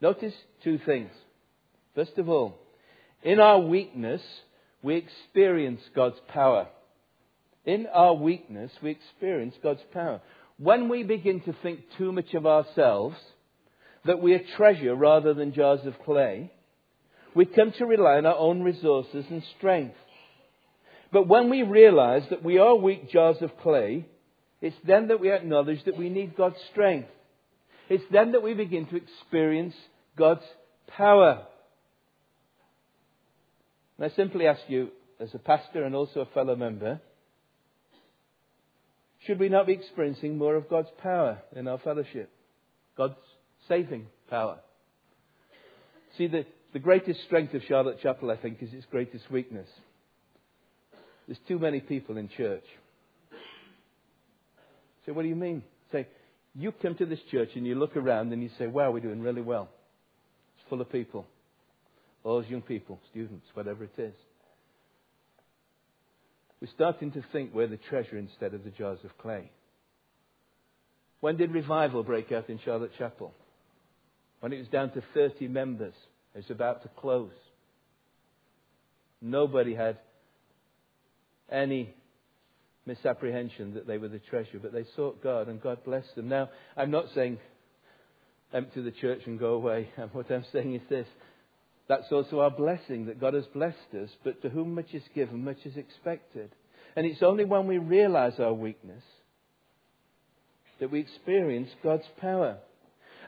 Notice 0.02 0.34
two 0.64 0.80
things. 0.86 1.12
First 1.96 2.18
of 2.18 2.30
all, 2.30 2.58
in 3.24 3.40
our 3.40 3.60
weakness, 3.60 4.22
we 4.82 4.96
experience 4.96 5.82
God's 5.96 6.20
power. 6.30 6.68
In 7.66 7.86
our 7.94 8.16
weakness, 8.16 8.72
we 8.82 8.92
experience 8.92 9.54
God's 9.62 9.84
power. 9.94 10.22
When 10.58 10.90
we 10.90 11.04
begin 11.04 11.42
to 11.42 11.56
think 11.62 11.82
too 11.98 12.12
much 12.12 12.34
of 12.34 12.48
ourselves, 12.48 13.16
that 14.06 14.22
we 14.22 14.34
are 14.34 14.42
treasure 14.58 14.96
rather 14.96 15.34
than 15.34 15.54
jars 15.54 15.86
of 15.86 15.94
clay, 16.04 16.52
we 17.36 17.46
come 17.46 17.72
to 17.78 17.86
rely 17.86 18.18
on 18.18 18.26
our 18.26 18.38
own 18.38 18.62
resources 18.62 19.26
and 19.30 19.44
strength. 19.58 19.96
But 21.12 21.28
when 21.28 21.50
we 21.50 21.64
realize 21.64 22.24
that 22.30 22.44
we 22.44 22.58
are 22.58 22.76
weak 22.76 23.10
jars 23.10 23.38
of 23.42 23.58
clay, 23.62 24.06
it's 24.62 24.76
then 24.86 25.08
that 25.08 25.20
we 25.20 25.32
acknowledge 25.32 25.84
that 25.86 25.98
we 25.98 26.10
need 26.10 26.38
God's 26.38 26.58
strength. 26.72 27.10
It's 27.90 28.04
then 28.12 28.34
that 28.34 28.44
we 28.44 28.54
begin 28.54 28.86
to 28.88 28.96
experience 28.96 29.76
God's 30.18 30.46
power. 30.88 31.46
And 33.98 34.12
I 34.12 34.16
simply 34.16 34.48
ask 34.48 34.62
you, 34.68 34.90
as 35.20 35.34
a 35.34 35.40
pastor 35.40 35.84
and 35.84 35.94
also 35.94 36.22
a 36.22 36.26
fellow 36.28 36.56
member, 36.56 37.02
should 39.26 39.40
we 39.40 39.50
not 39.50 39.68
be 39.68 39.74
experiencing 39.74 40.38
more 40.38 40.56
of 40.56 40.70
God's 40.70 40.90
power 41.02 41.40
in 41.56 41.68
our 41.68 41.78
fellowship? 41.78 42.32
God's 42.98 43.16
saving 43.68 44.08
power. 44.30 44.60
See, 46.18 46.28
the, 46.28 46.46
the 46.74 46.80
greatest 46.80 47.24
strength 47.24 47.54
of 47.54 47.62
Charlotte 47.68 48.02
Chapel, 48.02 48.32
I 48.32 48.38
think, 48.38 48.62
is 48.62 48.74
its 48.74 48.86
greatest 48.90 49.30
weakness. 49.30 49.68
There's 51.28 51.40
too 51.48 51.60
many 51.60 51.80
people 51.80 52.18
in 52.18 52.30
church. 52.30 52.64
So, 55.06 55.14
what 55.14 55.24
do 55.24 55.28
you 55.28 55.36
mean? 55.36 55.64
Say, 55.92 56.08
you 56.56 56.72
come 56.72 56.96
to 56.96 57.06
this 57.06 57.20
church 57.32 57.50
and 57.56 57.66
you 57.66 57.76
look 57.76 57.96
around 57.96 58.32
and 58.34 58.42
you 58.42 58.50
say, 58.58 58.68
wow, 58.68 58.92
we're 58.92 59.00
doing 59.00 59.22
really 59.22 59.42
well. 59.42 59.70
It's 60.58 60.70
full 60.70 60.82
of 60.82 60.92
people. 60.92 61.26
All 62.24 62.40
those 62.40 62.50
young 62.50 62.62
people, 62.62 63.00
students, 63.10 63.46
whatever 63.54 63.84
it 63.84 63.94
is. 63.98 64.14
We're 66.62 66.70
starting 66.76 67.12
to 67.14 67.24
think 67.32 67.54
we're 67.54 67.68
the 67.68 67.78
treasure 67.78 68.18
instead 68.18 68.54
of 68.54 68.64
the 68.64 68.70
jars 68.70 69.00
of 69.04 69.18
clay. 69.18 69.50
When 71.20 71.38
did 71.38 71.52
revival 71.52 72.04
break 72.04 72.32
out 72.32 72.50
in 72.50 72.60
Charlotte 72.64 72.92
Chapel? 72.98 73.34
When 74.42 74.54
it 74.54 74.60
was 74.60 74.68
down 74.68 74.92
to 74.92 75.04
30 75.14 75.48
members. 75.48 75.94
It 76.34 76.40
was 76.40 76.52
about 76.52 76.84
to 76.84 76.90
close. 76.90 77.32
Nobody 79.22 79.76
had 79.76 79.98
any 81.52 81.94
misapprehension 82.86 83.76
that 83.76 83.86
they 83.86 83.98
were 83.98 84.08
the 84.08 84.20
treasure, 84.20 84.60
but 84.62 84.74
they 84.74 84.86
sought 84.96 85.22
God 85.22 85.48
and 85.48 85.62
God 85.62 85.84
blessed 85.84 86.16
them. 86.16 86.30
Now, 86.30 86.50
I'm 86.76 86.92
not 86.92 87.06
saying 87.14 87.38
empty 88.54 88.82
the 88.82 88.92
church 88.92 89.22
and 89.26 89.40
go 89.40 89.54
away. 89.54 89.90
What 90.14 90.32
I'm 90.32 90.46
saying 90.52 90.76
is 90.76 90.82
this 90.90 91.08
that's 91.88 92.12
also 92.12 92.40
our 92.40 92.52
blessing 92.52 93.08
that 93.08 93.20
God 93.20 93.34
has 93.34 93.44
blessed 93.54 93.94
us, 94.02 94.10
but 94.24 94.42
to 94.44 94.50
whom 94.50 94.76
much 94.76 94.94
is 94.94 95.04
given, 95.14 95.44
much 95.44 95.58
is 95.66 95.76
expected. 95.76 96.50
And 96.96 97.06
it's 97.06 97.22
only 97.22 97.44
when 97.44 97.68
we 97.68 97.80
realize 97.80 98.40
our 98.40 98.54
weakness 98.54 99.04
that 100.80 100.90
we 100.90 101.02
experience 101.02 101.70
God's 101.84 102.08
power. 102.22 102.60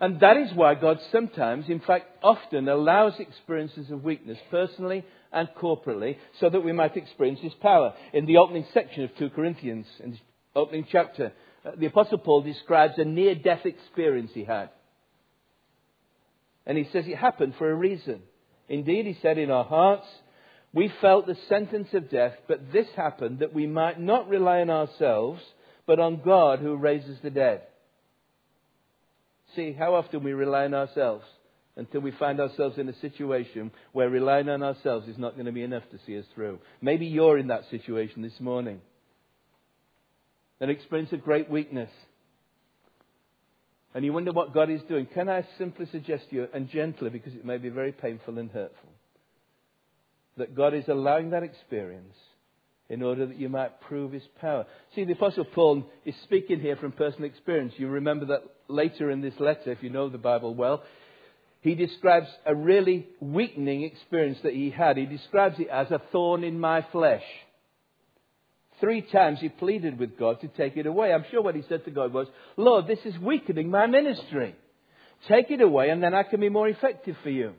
And 0.04 0.20
that 0.20 0.36
is 0.36 0.52
why 0.54 0.76
God 0.76 1.00
sometimes, 1.14 1.70
in 1.70 1.80
fact, 1.80 2.08
often 2.22 2.68
allows 2.68 3.14
experiences 3.22 3.90
of 3.90 4.04
weakness 4.04 4.38
personally 4.52 5.06
and 5.32 5.48
corporately 5.58 6.18
so 6.42 6.50
that 6.50 6.60
we 6.60 6.74
might 6.74 6.98
experience 6.98 7.40
His 7.40 7.54
power. 7.54 7.94
In 8.12 8.26
the 8.26 8.36
opening 8.36 8.66
section 8.74 9.06
of 9.06 9.16
2 9.18 9.30
Corinthians, 9.30 9.86
in 10.04 10.12
the 10.12 10.18
opening 10.58 10.86
chapter, 10.92 11.32
uh, 11.66 11.72
the 11.78 11.86
Apostle 11.86 12.18
Paul 12.18 12.42
describes 12.42 12.96
a 12.98 13.06
near 13.06 13.34
death 13.34 13.66
experience 13.66 14.32
he 14.34 14.44
had. 14.44 14.72
And 16.66 16.78
he 16.78 16.84
says 16.92 17.06
it 17.08 17.16
happened 17.16 17.54
for 17.58 17.72
a 17.72 17.74
reason. 17.74 18.24
Indeed, 18.68 19.06
he 19.06 19.18
said, 19.22 19.38
in 19.38 19.52
our 19.52 19.64
hearts, 19.64 20.08
we 20.74 20.92
felt 21.00 21.28
the 21.28 21.38
sentence 21.48 21.94
of 21.94 22.10
death, 22.10 22.34
but 22.50 22.74
this 22.74 22.88
happened 22.98 23.40
that 23.40 23.54
we 23.54 23.68
might 23.68 24.02
not 24.02 24.28
rely 24.28 24.60
on 24.60 24.70
ourselves, 24.70 25.42
but 25.88 26.02
on 26.02 26.22
God 26.26 26.60
who 26.60 26.76
raises 26.76 27.20
the 27.24 27.30
dead. 27.30 27.62
See, 29.56 29.74
how 29.74 29.96
often 29.96 30.24
we 30.24 30.34
rely 30.34 30.66
on 30.66 30.74
ourselves 30.74 31.26
until 31.76 32.02
we 32.02 32.12
find 32.12 32.40
ourselves 32.40 32.78
in 32.78 32.88
a 32.88 33.00
situation 33.00 33.72
where 33.92 34.10
relying 34.10 34.50
on 34.50 34.62
ourselves 34.62 35.08
is 35.08 35.18
not 35.18 35.34
going 35.34 35.46
to 35.46 35.52
be 35.52 35.64
enough 35.64 35.84
to 35.92 36.00
see 36.06 36.18
us 36.18 36.26
through. 36.36 36.60
Maybe 36.82 37.06
you're 37.06 37.38
in 37.38 37.48
that 37.48 37.64
situation 37.72 38.22
this 38.22 38.40
morning. 38.40 38.82
An 40.60 40.70
experience 40.70 41.12
of 41.12 41.24
great 41.24 41.50
weakness. 41.50 41.90
And 43.96 44.06
you 44.06 44.14
wonder 44.14 44.32
what 44.32 44.54
God 44.54 44.70
is 44.70 44.82
doing. 44.88 45.08
Can 45.08 45.30
I 45.30 45.46
simply 45.58 45.88
suggest 45.92 46.30
to 46.30 46.36
you, 46.36 46.48
and 46.54 46.70
gently, 46.70 47.10
because 47.10 47.34
it 47.34 47.46
may 47.46 47.58
be 47.58 47.70
very 47.70 47.92
painful 47.92 48.38
and 48.40 48.50
hurtful, 48.50 48.90
that 50.38 50.56
God 50.56 50.74
is 50.74 50.86
allowing 50.88 51.32
that 51.32 51.44
experience 51.44 52.16
in 52.90 53.02
order 53.02 53.26
that 53.26 53.40
you 53.40 53.50
might 53.50 53.82
prove 53.82 54.12
his 54.12 54.24
power. 54.40 54.66
See, 54.94 55.06
the 55.06 55.14
Apostle 55.14 55.46
Paul 55.46 55.86
is 56.06 56.16
speaking 56.24 56.60
here 56.60 56.76
from 56.76 56.92
personal 56.92 57.30
experience. 57.30 57.74
You 57.78 57.88
remember 57.88 58.26
that 58.28 58.44
later 58.68 59.10
in 59.10 59.22
this 59.22 59.34
letter, 59.40 59.72
if 59.72 59.82
you 59.82 59.90
know 59.90 60.10
the 60.10 60.18
Bible 60.18 60.54
well, 60.54 60.84
he 61.62 61.76
describes 61.76 62.28
a 62.46 62.54
really 62.54 63.08
weakening 63.22 63.84
experience 63.84 64.38
that 64.44 64.54
he 64.54 64.70
had. 64.70 64.98
He 64.98 65.06
describes 65.06 65.56
it 65.60 65.70
as 65.70 65.90
a 65.92 66.02
thorn 66.12 66.44
in 66.44 66.60
my 66.60 66.86
flesh. 66.92 67.24
Three 68.82 69.02
times 69.02 69.40
he 69.40 69.48
pleaded 69.48 69.98
with 69.98 70.20
God 70.20 70.42
to 70.42 70.50
take 70.50 70.76
it 70.76 70.86
away. 70.86 71.14
I'm 71.14 71.24
sure 71.32 71.42
what 71.42 71.56
he 71.56 71.64
said 71.70 71.86
to 71.86 71.92
God 71.92 72.12
was, 72.12 72.28
Lord, 72.58 72.86
this 72.86 73.00
is 73.06 73.18
weakening 73.18 73.72
my 73.72 73.88
ministry. 73.88 74.56
Take 75.30 75.52
it 75.52 75.62
away 75.62 75.90
and 75.90 76.04
then 76.04 76.14
I 76.14 76.24
can 76.24 76.42
be 76.42 76.50
more 76.50 76.68
effective 76.68 77.16
for 77.24 77.30
you. 77.30 77.54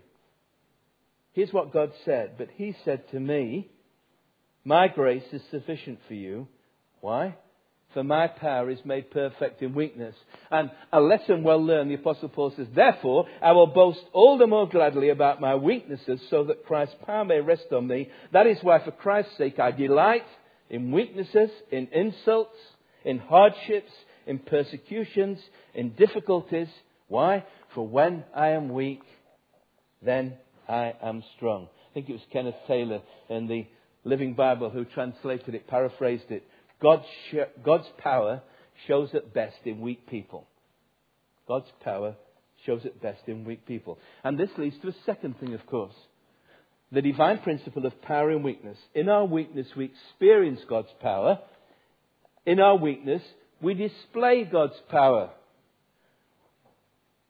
Here's 1.32 1.52
what 1.52 1.72
God 1.72 1.92
said. 2.04 2.34
But 2.36 2.48
he 2.54 2.76
said 2.84 3.10
to 3.12 3.18
me, 3.18 3.70
My 4.64 4.88
grace 4.88 5.24
is 5.32 5.42
sufficient 5.50 5.98
for 6.08 6.14
you. 6.14 6.48
Why? 7.00 7.36
For 7.92 8.02
my 8.02 8.26
power 8.26 8.70
is 8.70 8.78
made 8.84 9.10
perfect 9.10 9.62
in 9.62 9.74
weakness. 9.74 10.16
And 10.50 10.70
a 10.92 11.00
lesson 11.00 11.44
well 11.44 11.64
learned, 11.64 11.90
the 11.90 11.94
Apostle 11.94 12.30
Paul 12.30 12.52
says, 12.56 12.66
Therefore, 12.74 13.26
I 13.42 13.52
will 13.52 13.68
boast 13.68 14.00
all 14.12 14.38
the 14.38 14.46
more 14.46 14.68
gladly 14.68 15.10
about 15.10 15.40
my 15.40 15.54
weaknesses 15.54 16.20
so 16.30 16.44
that 16.44 16.64
Christ's 16.64 16.96
power 17.06 17.24
may 17.24 17.40
rest 17.40 17.66
on 17.72 17.86
me. 17.86 18.08
That 18.32 18.46
is 18.46 18.58
why, 18.62 18.82
for 18.82 18.90
Christ's 18.90 19.36
sake, 19.36 19.58
I 19.58 19.70
delight 19.70 20.24
in 20.70 20.90
weaknesses, 20.90 21.50
in 21.70 21.88
insults, 21.92 22.56
in 23.04 23.18
hardships, 23.18 23.92
in 24.26 24.38
persecutions, 24.38 25.38
in 25.74 25.90
difficulties. 25.90 26.68
Why? 27.08 27.44
For 27.74 27.86
when 27.86 28.24
I 28.34 28.50
am 28.50 28.70
weak, 28.70 29.02
then 30.02 30.34
I 30.68 30.94
am 31.02 31.22
strong. 31.36 31.68
I 31.90 31.94
think 31.94 32.08
it 32.08 32.12
was 32.12 32.22
Kenneth 32.32 32.56
Taylor 32.66 33.02
in 33.28 33.46
the 33.46 33.66
Living 34.04 34.34
Bible 34.34 34.70
who 34.70 34.84
translated 34.84 35.54
it, 35.54 35.66
paraphrased 35.66 36.30
it. 36.30 36.44
God's, 36.80 37.06
God's 37.64 37.88
power 37.98 38.42
shows 38.86 39.10
at 39.14 39.32
best 39.32 39.56
in 39.64 39.80
weak 39.80 40.06
people. 40.08 40.46
God's 41.48 41.70
power 41.82 42.16
shows 42.66 42.84
at 42.84 43.00
best 43.00 43.22
in 43.26 43.44
weak 43.44 43.66
people. 43.66 43.98
And 44.22 44.38
this 44.38 44.50
leads 44.58 44.78
to 44.80 44.88
a 44.88 44.94
second 45.06 45.38
thing, 45.38 45.54
of 45.54 45.66
course. 45.66 45.94
The 46.92 47.02
divine 47.02 47.38
principle 47.38 47.86
of 47.86 48.02
power 48.02 48.30
and 48.30 48.44
weakness. 48.44 48.78
In 48.94 49.08
our 49.08 49.24
weakness, 49.24 49.66
we 49.76 49.86
experience 49.86 50.60
God's 50.68 50.92
power. 51.00 51.38
In 52.46 52.60
our 52.60 52.76
weakness, 52.76 53.22
we 53.60 53.74
display 53.74 54.44
God's 54.44 54.80
power. 54.90 55.30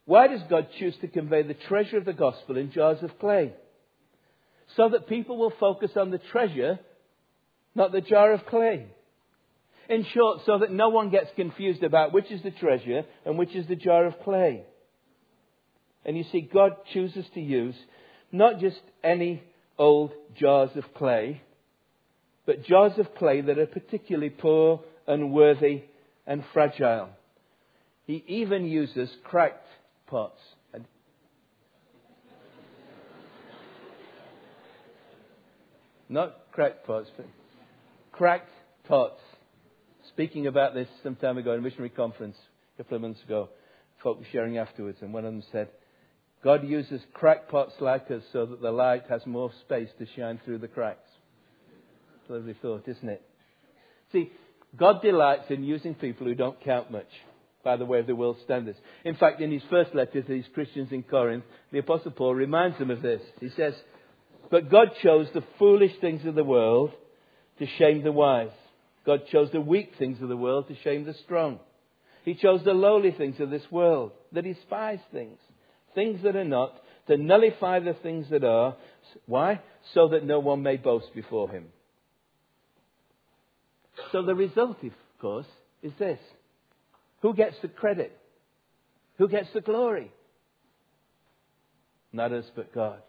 Why 0.06 0.28
does 0.28 0.42
God 0.50 0.68
choose 0.78 0.94
to 1.00 1.08
convey 1.08 1.42
the 1.42 1.54
treasure 1.54 1.96
of 1.96 2.04
the 2.04 2.12
gospel 2.12 2.56
in 2.56 2.72
jars 2.72 3.02
of 3.02 3.18
clay? 3.18 3.52
So 4.76 4.88
that 4.90 5.08
people 5.08 5.36
will 5.36 5.52
focus 5.60 5.92
on 5.96 6.10
the 6.10 6.18
treasure, 6.18 6.78
not 7.74 7.92
the 7.92 8.00
jar 8.00 8.32
of 8.32 8.46
clay. 8.46 8.86
In 9.88 10.04
short, 10.14 10.40
so 10.46 10.58
that 10.58 10.72
no 10.72 10.88
one 10.88 11.10
gets 11.10 11.30
confused 11.36 11.82
about 11.82 12.12
which 12.12 12.30
is 12.30 12.42
the 12.42 12.50
treasure 12.50 13.04
and 13.26 13.36
which 13.36 13.54
is 13.54 13.66
the 13.68 13.76
jar 13.76 14.06
of 14.06 14.18
clay. 14.24 14.64
And 16.04 16.16
you 16.16 16.24
see, 16.32 16.40
God 16.40 16.72
chooses 16.92 17.26
to 17.34 17.40
use 17.40 17.74
not 18.32 18.60
just 18.60 18.80
any 19.02 19.42
old 19.78 20.12
jars 20.38 20.70
of 20.76 20.84
clay, 20.94 21.42
but 22.46 22.64
jars 22.64 22.92
of 22.98 23.14
clay 23.14 23.40
that 23.40 23.58
are 23.58 23.66
particularly 23.66 24.30
poor, 24.30 24.80
unworthy, 25.06 25.82
and 26.26 26.44
fragile. 26.52 27.10
He 28.06 28.24
even 28.26 28.66
uses 28.66 29.10
cracked 29.24 29.66
pots. 30.06 30.40
Not 36.14 36.52
cracked 36.52 36.86
pots, 36.86 37.10
but 37.16 37.26
cracked 38.12 38.48
pots 38.86 39.18
speaking 40.10 40.46
about 40.46 40.72
this 40.72 40.86
some 41.02 41.16
time 41.16 41.38
ago 41.38 41.54
in 41.54 41.58
a 41.58 41.62
missionary 41.62 41.88
conference 41.90 42.36
a 42.78 42.84
couple 42.84 42.94
of 42.94 43.02
months 43.02 43.20
ago. 43.24 43.48
Folk 44.00 44.20
were 44.20 44.26
sharing 44.30 44.56
afterwards, 44.56 44.98
and 45.00 45.12
one 45.12 45.24
of 45.24 45.32
them 45.32 45.42
said, 45.50 45.70
God 46.44 46.62
uses 46.62 47.00
crackpots 47.14 47.72
like 47.80 48.12
us 48.12 48.22
so 48.32 48.46
that 48.46 48.62
the 48.62 48.70
light 48.70 49.02
has 49.08 49.26
more 49.26 49.50
space 49.62 49.88
to 49.98 50.06
shine 50.14 50.38
through 50.44 50.58
the 50.58 50.68
cracks. 50.68 51.10
Lovely 52.28 52.54
thought, 52.62 52.86
isn't 52.86 53.08
it? 53.08 53.22
See, 54.12 54.30
God 54.76 55.02
delights 55.02 55.50
in 55.50 55.64
using 55.64 55.96
people 55.96 56.28
who 56.28 56.36
don't 56.36 56.62
count 56.62 56.92
much 56.92 57.10
by 57.64 57.76
the 57.76 57.86
way 57.86 57.98
of 57.98 58.06
the 58.06 58.14
world's 58.14 58.42
standards. 58.44 58.78
In 59.04 59.16
fact, 59.16 59.40
in 59.40 59.50
his 59.50 59.62
first 59.68 59.92
letter 59.96 60.22
to 60.22 60.28
these 60.32 60.44
Christians 60.54 60.92
in 60.92 61.02
Corinth, 61.02 61.42
the 61.72 61.80
Apostle 61.80 62.12
Paul 62.12 62.36
reminds 62.36 62.78
them 62.78 62.92
of 62.92 63.02
this. 63.02 63.20
He 63.40 63.50
says, 63.56 63.74
But 64.50 64.70
God 64.70 64.88
chose 65.02 65.28
the 65.34 65.44
foolish 65.58 65.92
things 66.00 66.24
of 66.26 66.34
the 66.34 66.44
world 66.44 66.90
to 67.58 67.66
shame 67.78 68.02
the 68.02 68.12
wise. 68.12 68.50
God 69.06 69.22
chose 69.30 69.50
the 69.52 69.60
weak 69.60 69.92
things 69.98 70.20
of 70.22 70.28
the 70.28 70.36
world 70.36 70.68
to 70.68 70.76
shame 70.82 71.04
the 71.04 71.14
strong. 71.24 71.60
He 72.24 72.34
chose 72.34 72.62
the 72.64 72.72
lowly 72.72 73.10
things 73.12 73.38
of 73.40 73.50
this 73.50 73.70
world, 73.70 74.12
the 74.32 74.42
despised 74.42 75.02
things, 75.12 75.38
things 75.94 76.22
that 76.22 76.36
are 76.36 76.44
not, 76.44 76.72
to 77.08 77.16
nullify 77.16 77.80
the 77.80 77.94
things 78.02 78.26
that 78.30 78.44
are. 78.44 78.76
Why? 79.26 79.60
So 79.92 80.08
that 80.08 80.24
no 80.24 80.40
one 80.40 80.62
may 80.62 80.78
boast 80.78 81.14
before 81.14 81.50
him. 81.50 81.66
So 84.10 84.22
the 84.22 84.34
result, 84.34 84.82
of 84.82 84.92
course, 85.20 85.46
is 85.82 85.92
this. 85.98 86.18
Who 87.20 87.34
gets 87.34 87.56
the 87.60 87.68
credit? 87.68 88.16
Who 89.18 89.28
gets 89.28 89.48
the 89.52 89.60
glory? 89.60 90.10
Not 92.12 92.32
us, 92.32 92.46
but 92.56 92.74
God. 92.74 93.02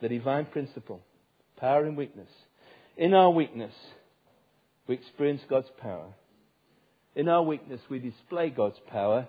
The 0.00 0.08
divine 0.08 0.46
principle, 0.46 1.00
power 1.56 1.84
and 1.84 1.96
weakness. 1.96 2.28
In 2.96 3.14
our 3.14 3.30
weakness, 3.30 3.72
we 4.86 4.94
experience 4.94 5.42
God's 5.48 5.70
power. 5.80 6.08
In 7.14 7.28
our 7.28 7.42
weakness, 7.42 7.80
we 7.88 7.98
display 7.98 8.50
God's 8.50 8.78
power 8.88 9.28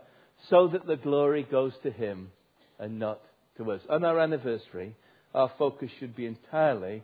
so 0.49 0.67
that 0.67 0.85
the 0.85 0.97
glory 0.97 1.47
goes 1.49 1.73
to 1.83 1.91
Him 1.91 2.31
and 2.79 2.99
not 2.99 3.21
to 3.57 3.71
us. 3.71 3.81
On 3.89 4.03
our 4.03 4.19
anniversary, 4.19 4.95
our 5.33 5.51
focus 5.57 5.89
should 5.99 6.15
be 6.15 6.25
entirely 6.25 7.03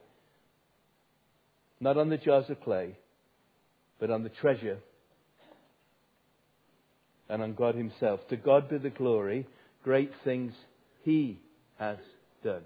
not 1.80 1.97
on 1.97 2.10
the 2.10 2.17
jars 2.17 2.49
of 2.49 2.62
clay, 2.62 2.95
but 3.99 4.10
on 4.10 4.23
the 4.23 4.30
treasure 4.30 4.78
and 7.30 7.41
on 7.41 7.54
God 7.54 7.76
Himself. 7.76 8.19
To 8.30 8.38
God 8.38 8.69
be 8.69 8.78
the 8.78 8.89
glory, 8.89 9.47
great 9.84 10.12
things 10.23 10.54
He 11.04 11.39
has 11.78 11.97
done. 12.43 12.62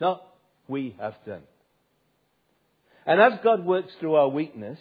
Not 0.00 0.22
we 0.70 0.96
have 0.98 1.14
done. 1.26 1.42
And 3.06 3.20
as 3.20 3.40
God 3.42 3.64
works 3.64 3.92
through 3.98 4.14
our 4.14 4.28
weakness, 4.28 4.78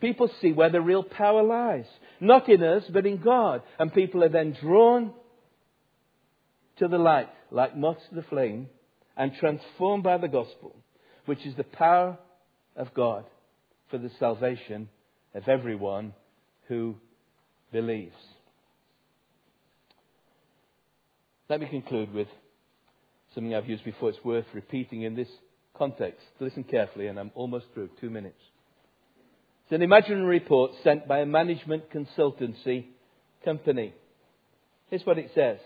people 0.00 0.30
see 0.40 0.52
where 0.52 0.70
the 0.70 0.80
real 0.80 1.02
power 1.02 1.42
lies. 1.42 1.86
Not 2.20 2.48
in 2.48 2.62
us, 2.62 2.84
but 2.92 3.06
in 3.06 3.20
God. 3.20 3.62
And 3.78 3.92
people 3.92 4.22
are 4.22 4.28
then 4.28 4.56
drawn 4.60 5.12
to 6.78 6.88
the 6.88 6.98
light, 6.98 7.28
like 7.50 7.76
moths 7.76 8.02
to 8.08 8.14
the 8.14 8.22
flame, 8.22 8.68
and 9.16 9.32
transformed 9.34 10.04
by 10.04 10.16
the 10.18 10.28
gospel, 10.28 10.74
which 11.26 11.44
is 11.44 11.54
the 11.56 11.64
power 11.64 12.16
of 12.76 12.94
God 12.94 13.24
for 13.90 13.98
the 13.98 14.10
salvation 14.18 14.88
of 15.34 15.48
everyone 15.48 16.14
who 16.68 16.94
believes. 17.72 18.14
Let 21.48 21.60
me 21.60 21.66
conclude 21.66 22.14
with 22.14 22.28
something 23.34 23.54
I've 23.54 23.68
used 23.68 23.84
before. 23.84 24.10
It's 24.10 24.24
worth 24.24 24.46
repeating 24.52 25.02
in 25.02 25.14
this 25.14 25.28
context. 25.76 26.24
Listen 26.40 26.64
carefully, 26.64 27.06
and 27.06 27.18
I'm 27.18 27.30
almost 27.34 27.66
through. 27.74 27.90
Two 28.00 28.10
minutes. 28.10 28.40
It's 29.64 29.72
an 29.72 29.82
imaginary 29.82 30.40
report 30.40 30.72
sent 30.84 31.08
by 31.08 31.20
a 31.20 31.26
management 31.26 31.84
consultancy 31.90 32.86
company. 33.44 33.94
Here's 34.90 35.06
what 35.06 35.18
it 35.18 35.30
says. 35.34 35.58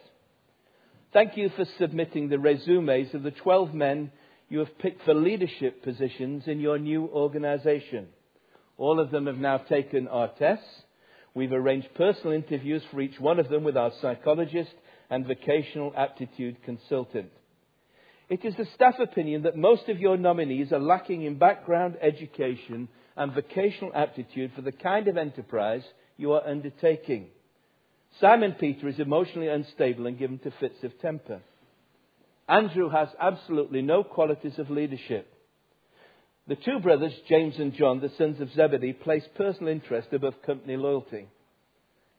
Thank 1.13 1.37
you 1.37 1.51
for 1.57 1.65
submitting 1.79 2.29
the 2.29 2.39
resumes 2.39 3.15
of 3.15 3.23
the 3.23 3.31
12 3.31 3.75
men 3.75 4.13
you 4.49 4.61
have 4.61 4.79
picked 4.79 5.03
for 5.05 5.15
leadership 5.15 5.83
positions 5.83 6.45
in 6.47 6.61
your 6.61 6.79
new 6.79 7.09
organization. 7.09 8.07
All 8.79 9.01
of 9.01 9.11
them 9.11 9.27
have 9.27 9.39
now 9.39 9.59
taken 9.59 10.09
our 10.09 10.29
tests. 10.39 10.65
We've 11.35 11.53
arranged 11.53 11.89
personal 11.97 12.33
interviews 12.33 12.83
for 12.91 13.01
each 13.01 13.19
one 13.19 13.41
of 13.41 13.49
them 13.49 13.65
with 13.65 13.77
our 13.77 13.93
psychologist 14.01 14.73
and 15.11 15.27
vocational 15.27 15.93
aptitude 15.97 16.63
consultant. 16.65 17.31
It 18.29 18.45
is 18.45 18.55
the 18.57 18.67
staff 18.75 18.99
opinion 18.99 19.43
that 19.43 19.57
most 19.57 19.89
of 19.89 20.01
your 20.01 20.17
nominees 20.17 20.73
are 20.73 20.81
lacking 20.81 21.23
in 21.23 21.39
background 21.39 21.97
education 22.03 22.89
and 23.17 23.33
vocational 23.33 23.93
aptitude 23.95 24.53
for 24.55 24.63
the 24.63 24.73
kind 24.73 25.07
of 25.07 25.17
enterprise 25.17 25.85
you 26.17 26.33
are 26.33 26.47
undertaking. 26.47 27.29
Simon 28.21 28.57
Peter 28.59 28.89
is 28.89 28.99
emotionally 28.99 29.49
unstable 29.49 30.07
and 30.07 30.19
given 30.19 30.39
to 30.41 30.51
fits 30.59 30.83
of 30.83 30.99
temper. 31.01 31.41
Andrew 32.49 32.89
has 32.89 33.09
absolutely 33.21 33.83
no 33.83 34.03
qualities 34.03 34.59
of 34.59 34.71
leadership. 34.71 35.33
The 36.49 36.57
two 36.57 36.79
brothers, 36.81 37.13
James 37.29 37.57
and 37.59 37.75
John, 37.75 38.01
the 38.01 38.13
sons 38.17 38.41
of 38.41 38.53
Zebedee, 38.53 38.93
place 38.93 39.25
personal 39.37 39.73
interest 39.73 40.13
above 40.13 40.43
company 40.45 40.77
loyalty. 40.77 41.29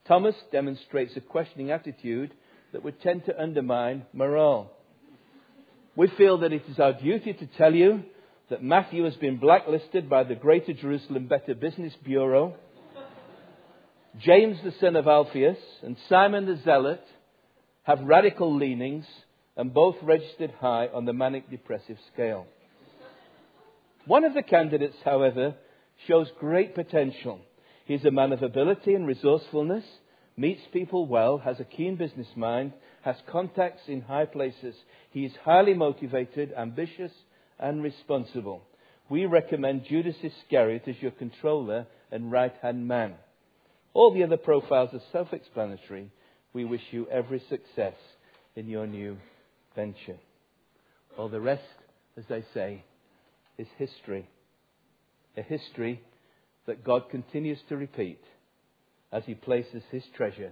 Thomas 0.08 0.36
demonstrates 0.52 1.16
a 1.16 1.22
questioning 1.22 1.72
attitude 1.72 2.34
that 2.72 2.84
would 2.84 3.02
tend 3.02 3.26
to 3.26 3.42
undermine 3.42 4.06
morale. 4.14 4.72
We 5.98 6.10
feel 6.10 6.38
that 6.42 6.54
it 6.54 6.62
is 6.70 6.78
our 6.78 6.94
duty 6.94 7.34
to 7.34 7.48
tell 7.58 7.74
you 7.74 8.04
that 8.52 8.62
Matthew 8.62 9.04
has 9.06 9.16
been 9.16 9.38
blacklisted 9.38 10.08
by 10.08 10.26
the 10.26 10.36
Greater 10.36 10.72
Jerusalem 10.72 11.28
Better 11.28 11.56
Business 11.56 11.92
Bureau. 12.04 12.54
James, 14.20 14.60
the 14.64 14.76
son 14.80 14.96
of 14.96 15.08
Alphaeus, 15.08 15.58
and 15.82 15.98
Simon 16.08 16.46
the 16.46 16.62
Zealot 16.64 17.02
have 17.82 18.04
radical 18.04 18.56
leanings 18.56 19.08
and 19.56 19.74
both 19.74 19.96
registered 20.04 20.52
high 20.60 20.88
on 20.94 21.06
the 21.06 21.14
manic 21.14 21.50
depressive 21.50 21.98
scale. 22.14 22.46
One 24.06 24.24
of 24.24 24.36
the 24.36 24.44
candidates, 24.44 24.98
however, 25.04 25.56
shows 26.08 26.28
great 26.40 26.76
potential. 26.76 27.40
He's 27.86 28.06
a 28.06 28.12
man 28.12 28.34
of 28.34 28.44
ability 28.44 28.94
and 28.94 29.08
resourcefulness, 29.08 29.84
meets 30.38 30.62
people 30.72 31.08
well, 31.08 31.40
has 31.40 31.60
a 31.60 31.64
keen 31.64 31.96
business 31.96 32.28
mind, 32.36 32.74
has 33.04 33.16
contacts 33.32 33.84
in 33.88 34.02
high 34.02 34.26
places. 34.26 34.76
He 35.12 35.26
is 35.26 35.32
highly 35.44 35.74
motivated, 35.74 36.54
ambitious, 36.58 37.12
and 37.60 37.82
responsible. 37.82 38.64
We 39.10 39.26
recommend 39.26 39.86
Judas 39.86 40.16
Iscariot 40.22 40.84
as 40.88 40.96
your 41.02 41.12
controller 41.12 41.88
and 42.12 42.32
right 42.32 42.54
hand 42.62 42.88
man. 42.88 43.16
All 43.94 44.14
the 44.14 44.24
other 44.24 44.38
profiles 44.38 44.90
are 44.94 45.02
self 45.12 45.34
explanatory. 45.34 46.12
We 46.54 46.66
wish 46.66 46.82
you 46.92 47.08
every 47.08 47.42
success 47.50 47.96
in 48.56 48.68
your 48.68 48.88
new 48.88 49.18
venture. 49.76 50.18
All 51.18 51.30
the 51.30 51.42
rest, 51.42 51.64
as 52.18 52.26
they 52.30 52.44
say, 52.54 52.84
is 53.58 53.68
history. 53.78 54.30
A 55.38 55.42
history 55.42 56.02
that 56.66 56.84
God 56.84 57.10
continues 57.10 57.60
to 57.70 57.78
repeat 57.78 58.22
as 59.12 59.24
He 59.26 59.36
places 59.36 59.84
His 59.92 60.04
treasure 60.16 60.52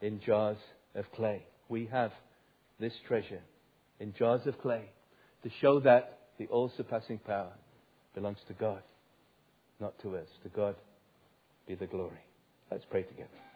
in 0.00 0.20
jars 0.24 0.58
of 0.98 1.10
clay. 1.12 1.44
We 1.68 1.86
have 1.86 2.12
this 2.78 2.92
treasure 3.06 3.40
in 4.00 4.12
jars 4.18 4.46
of 4.46 4.60
clay 4.60 4.90
to 5.42 5.50
show 5.60 5.80
that 5.80 6.18
the 6.38 6.46
all 6.46 6.70
surpassing 6.76 7.18
power 7.18 7.52
belongs 8.14 8.38
to 8.48 8.54
God, 8.54 8.82
not 9.80 9.98
to 10.02 10.16
us. 10.16 10.28
To 10.42 10.48
God 10.48 10.76
be 11.66 11.74
the 11.74 11.86
glory. 11.86 12.24
Let's 12.70 12.84
pray 12.90 13.02
together. 13.02 13.47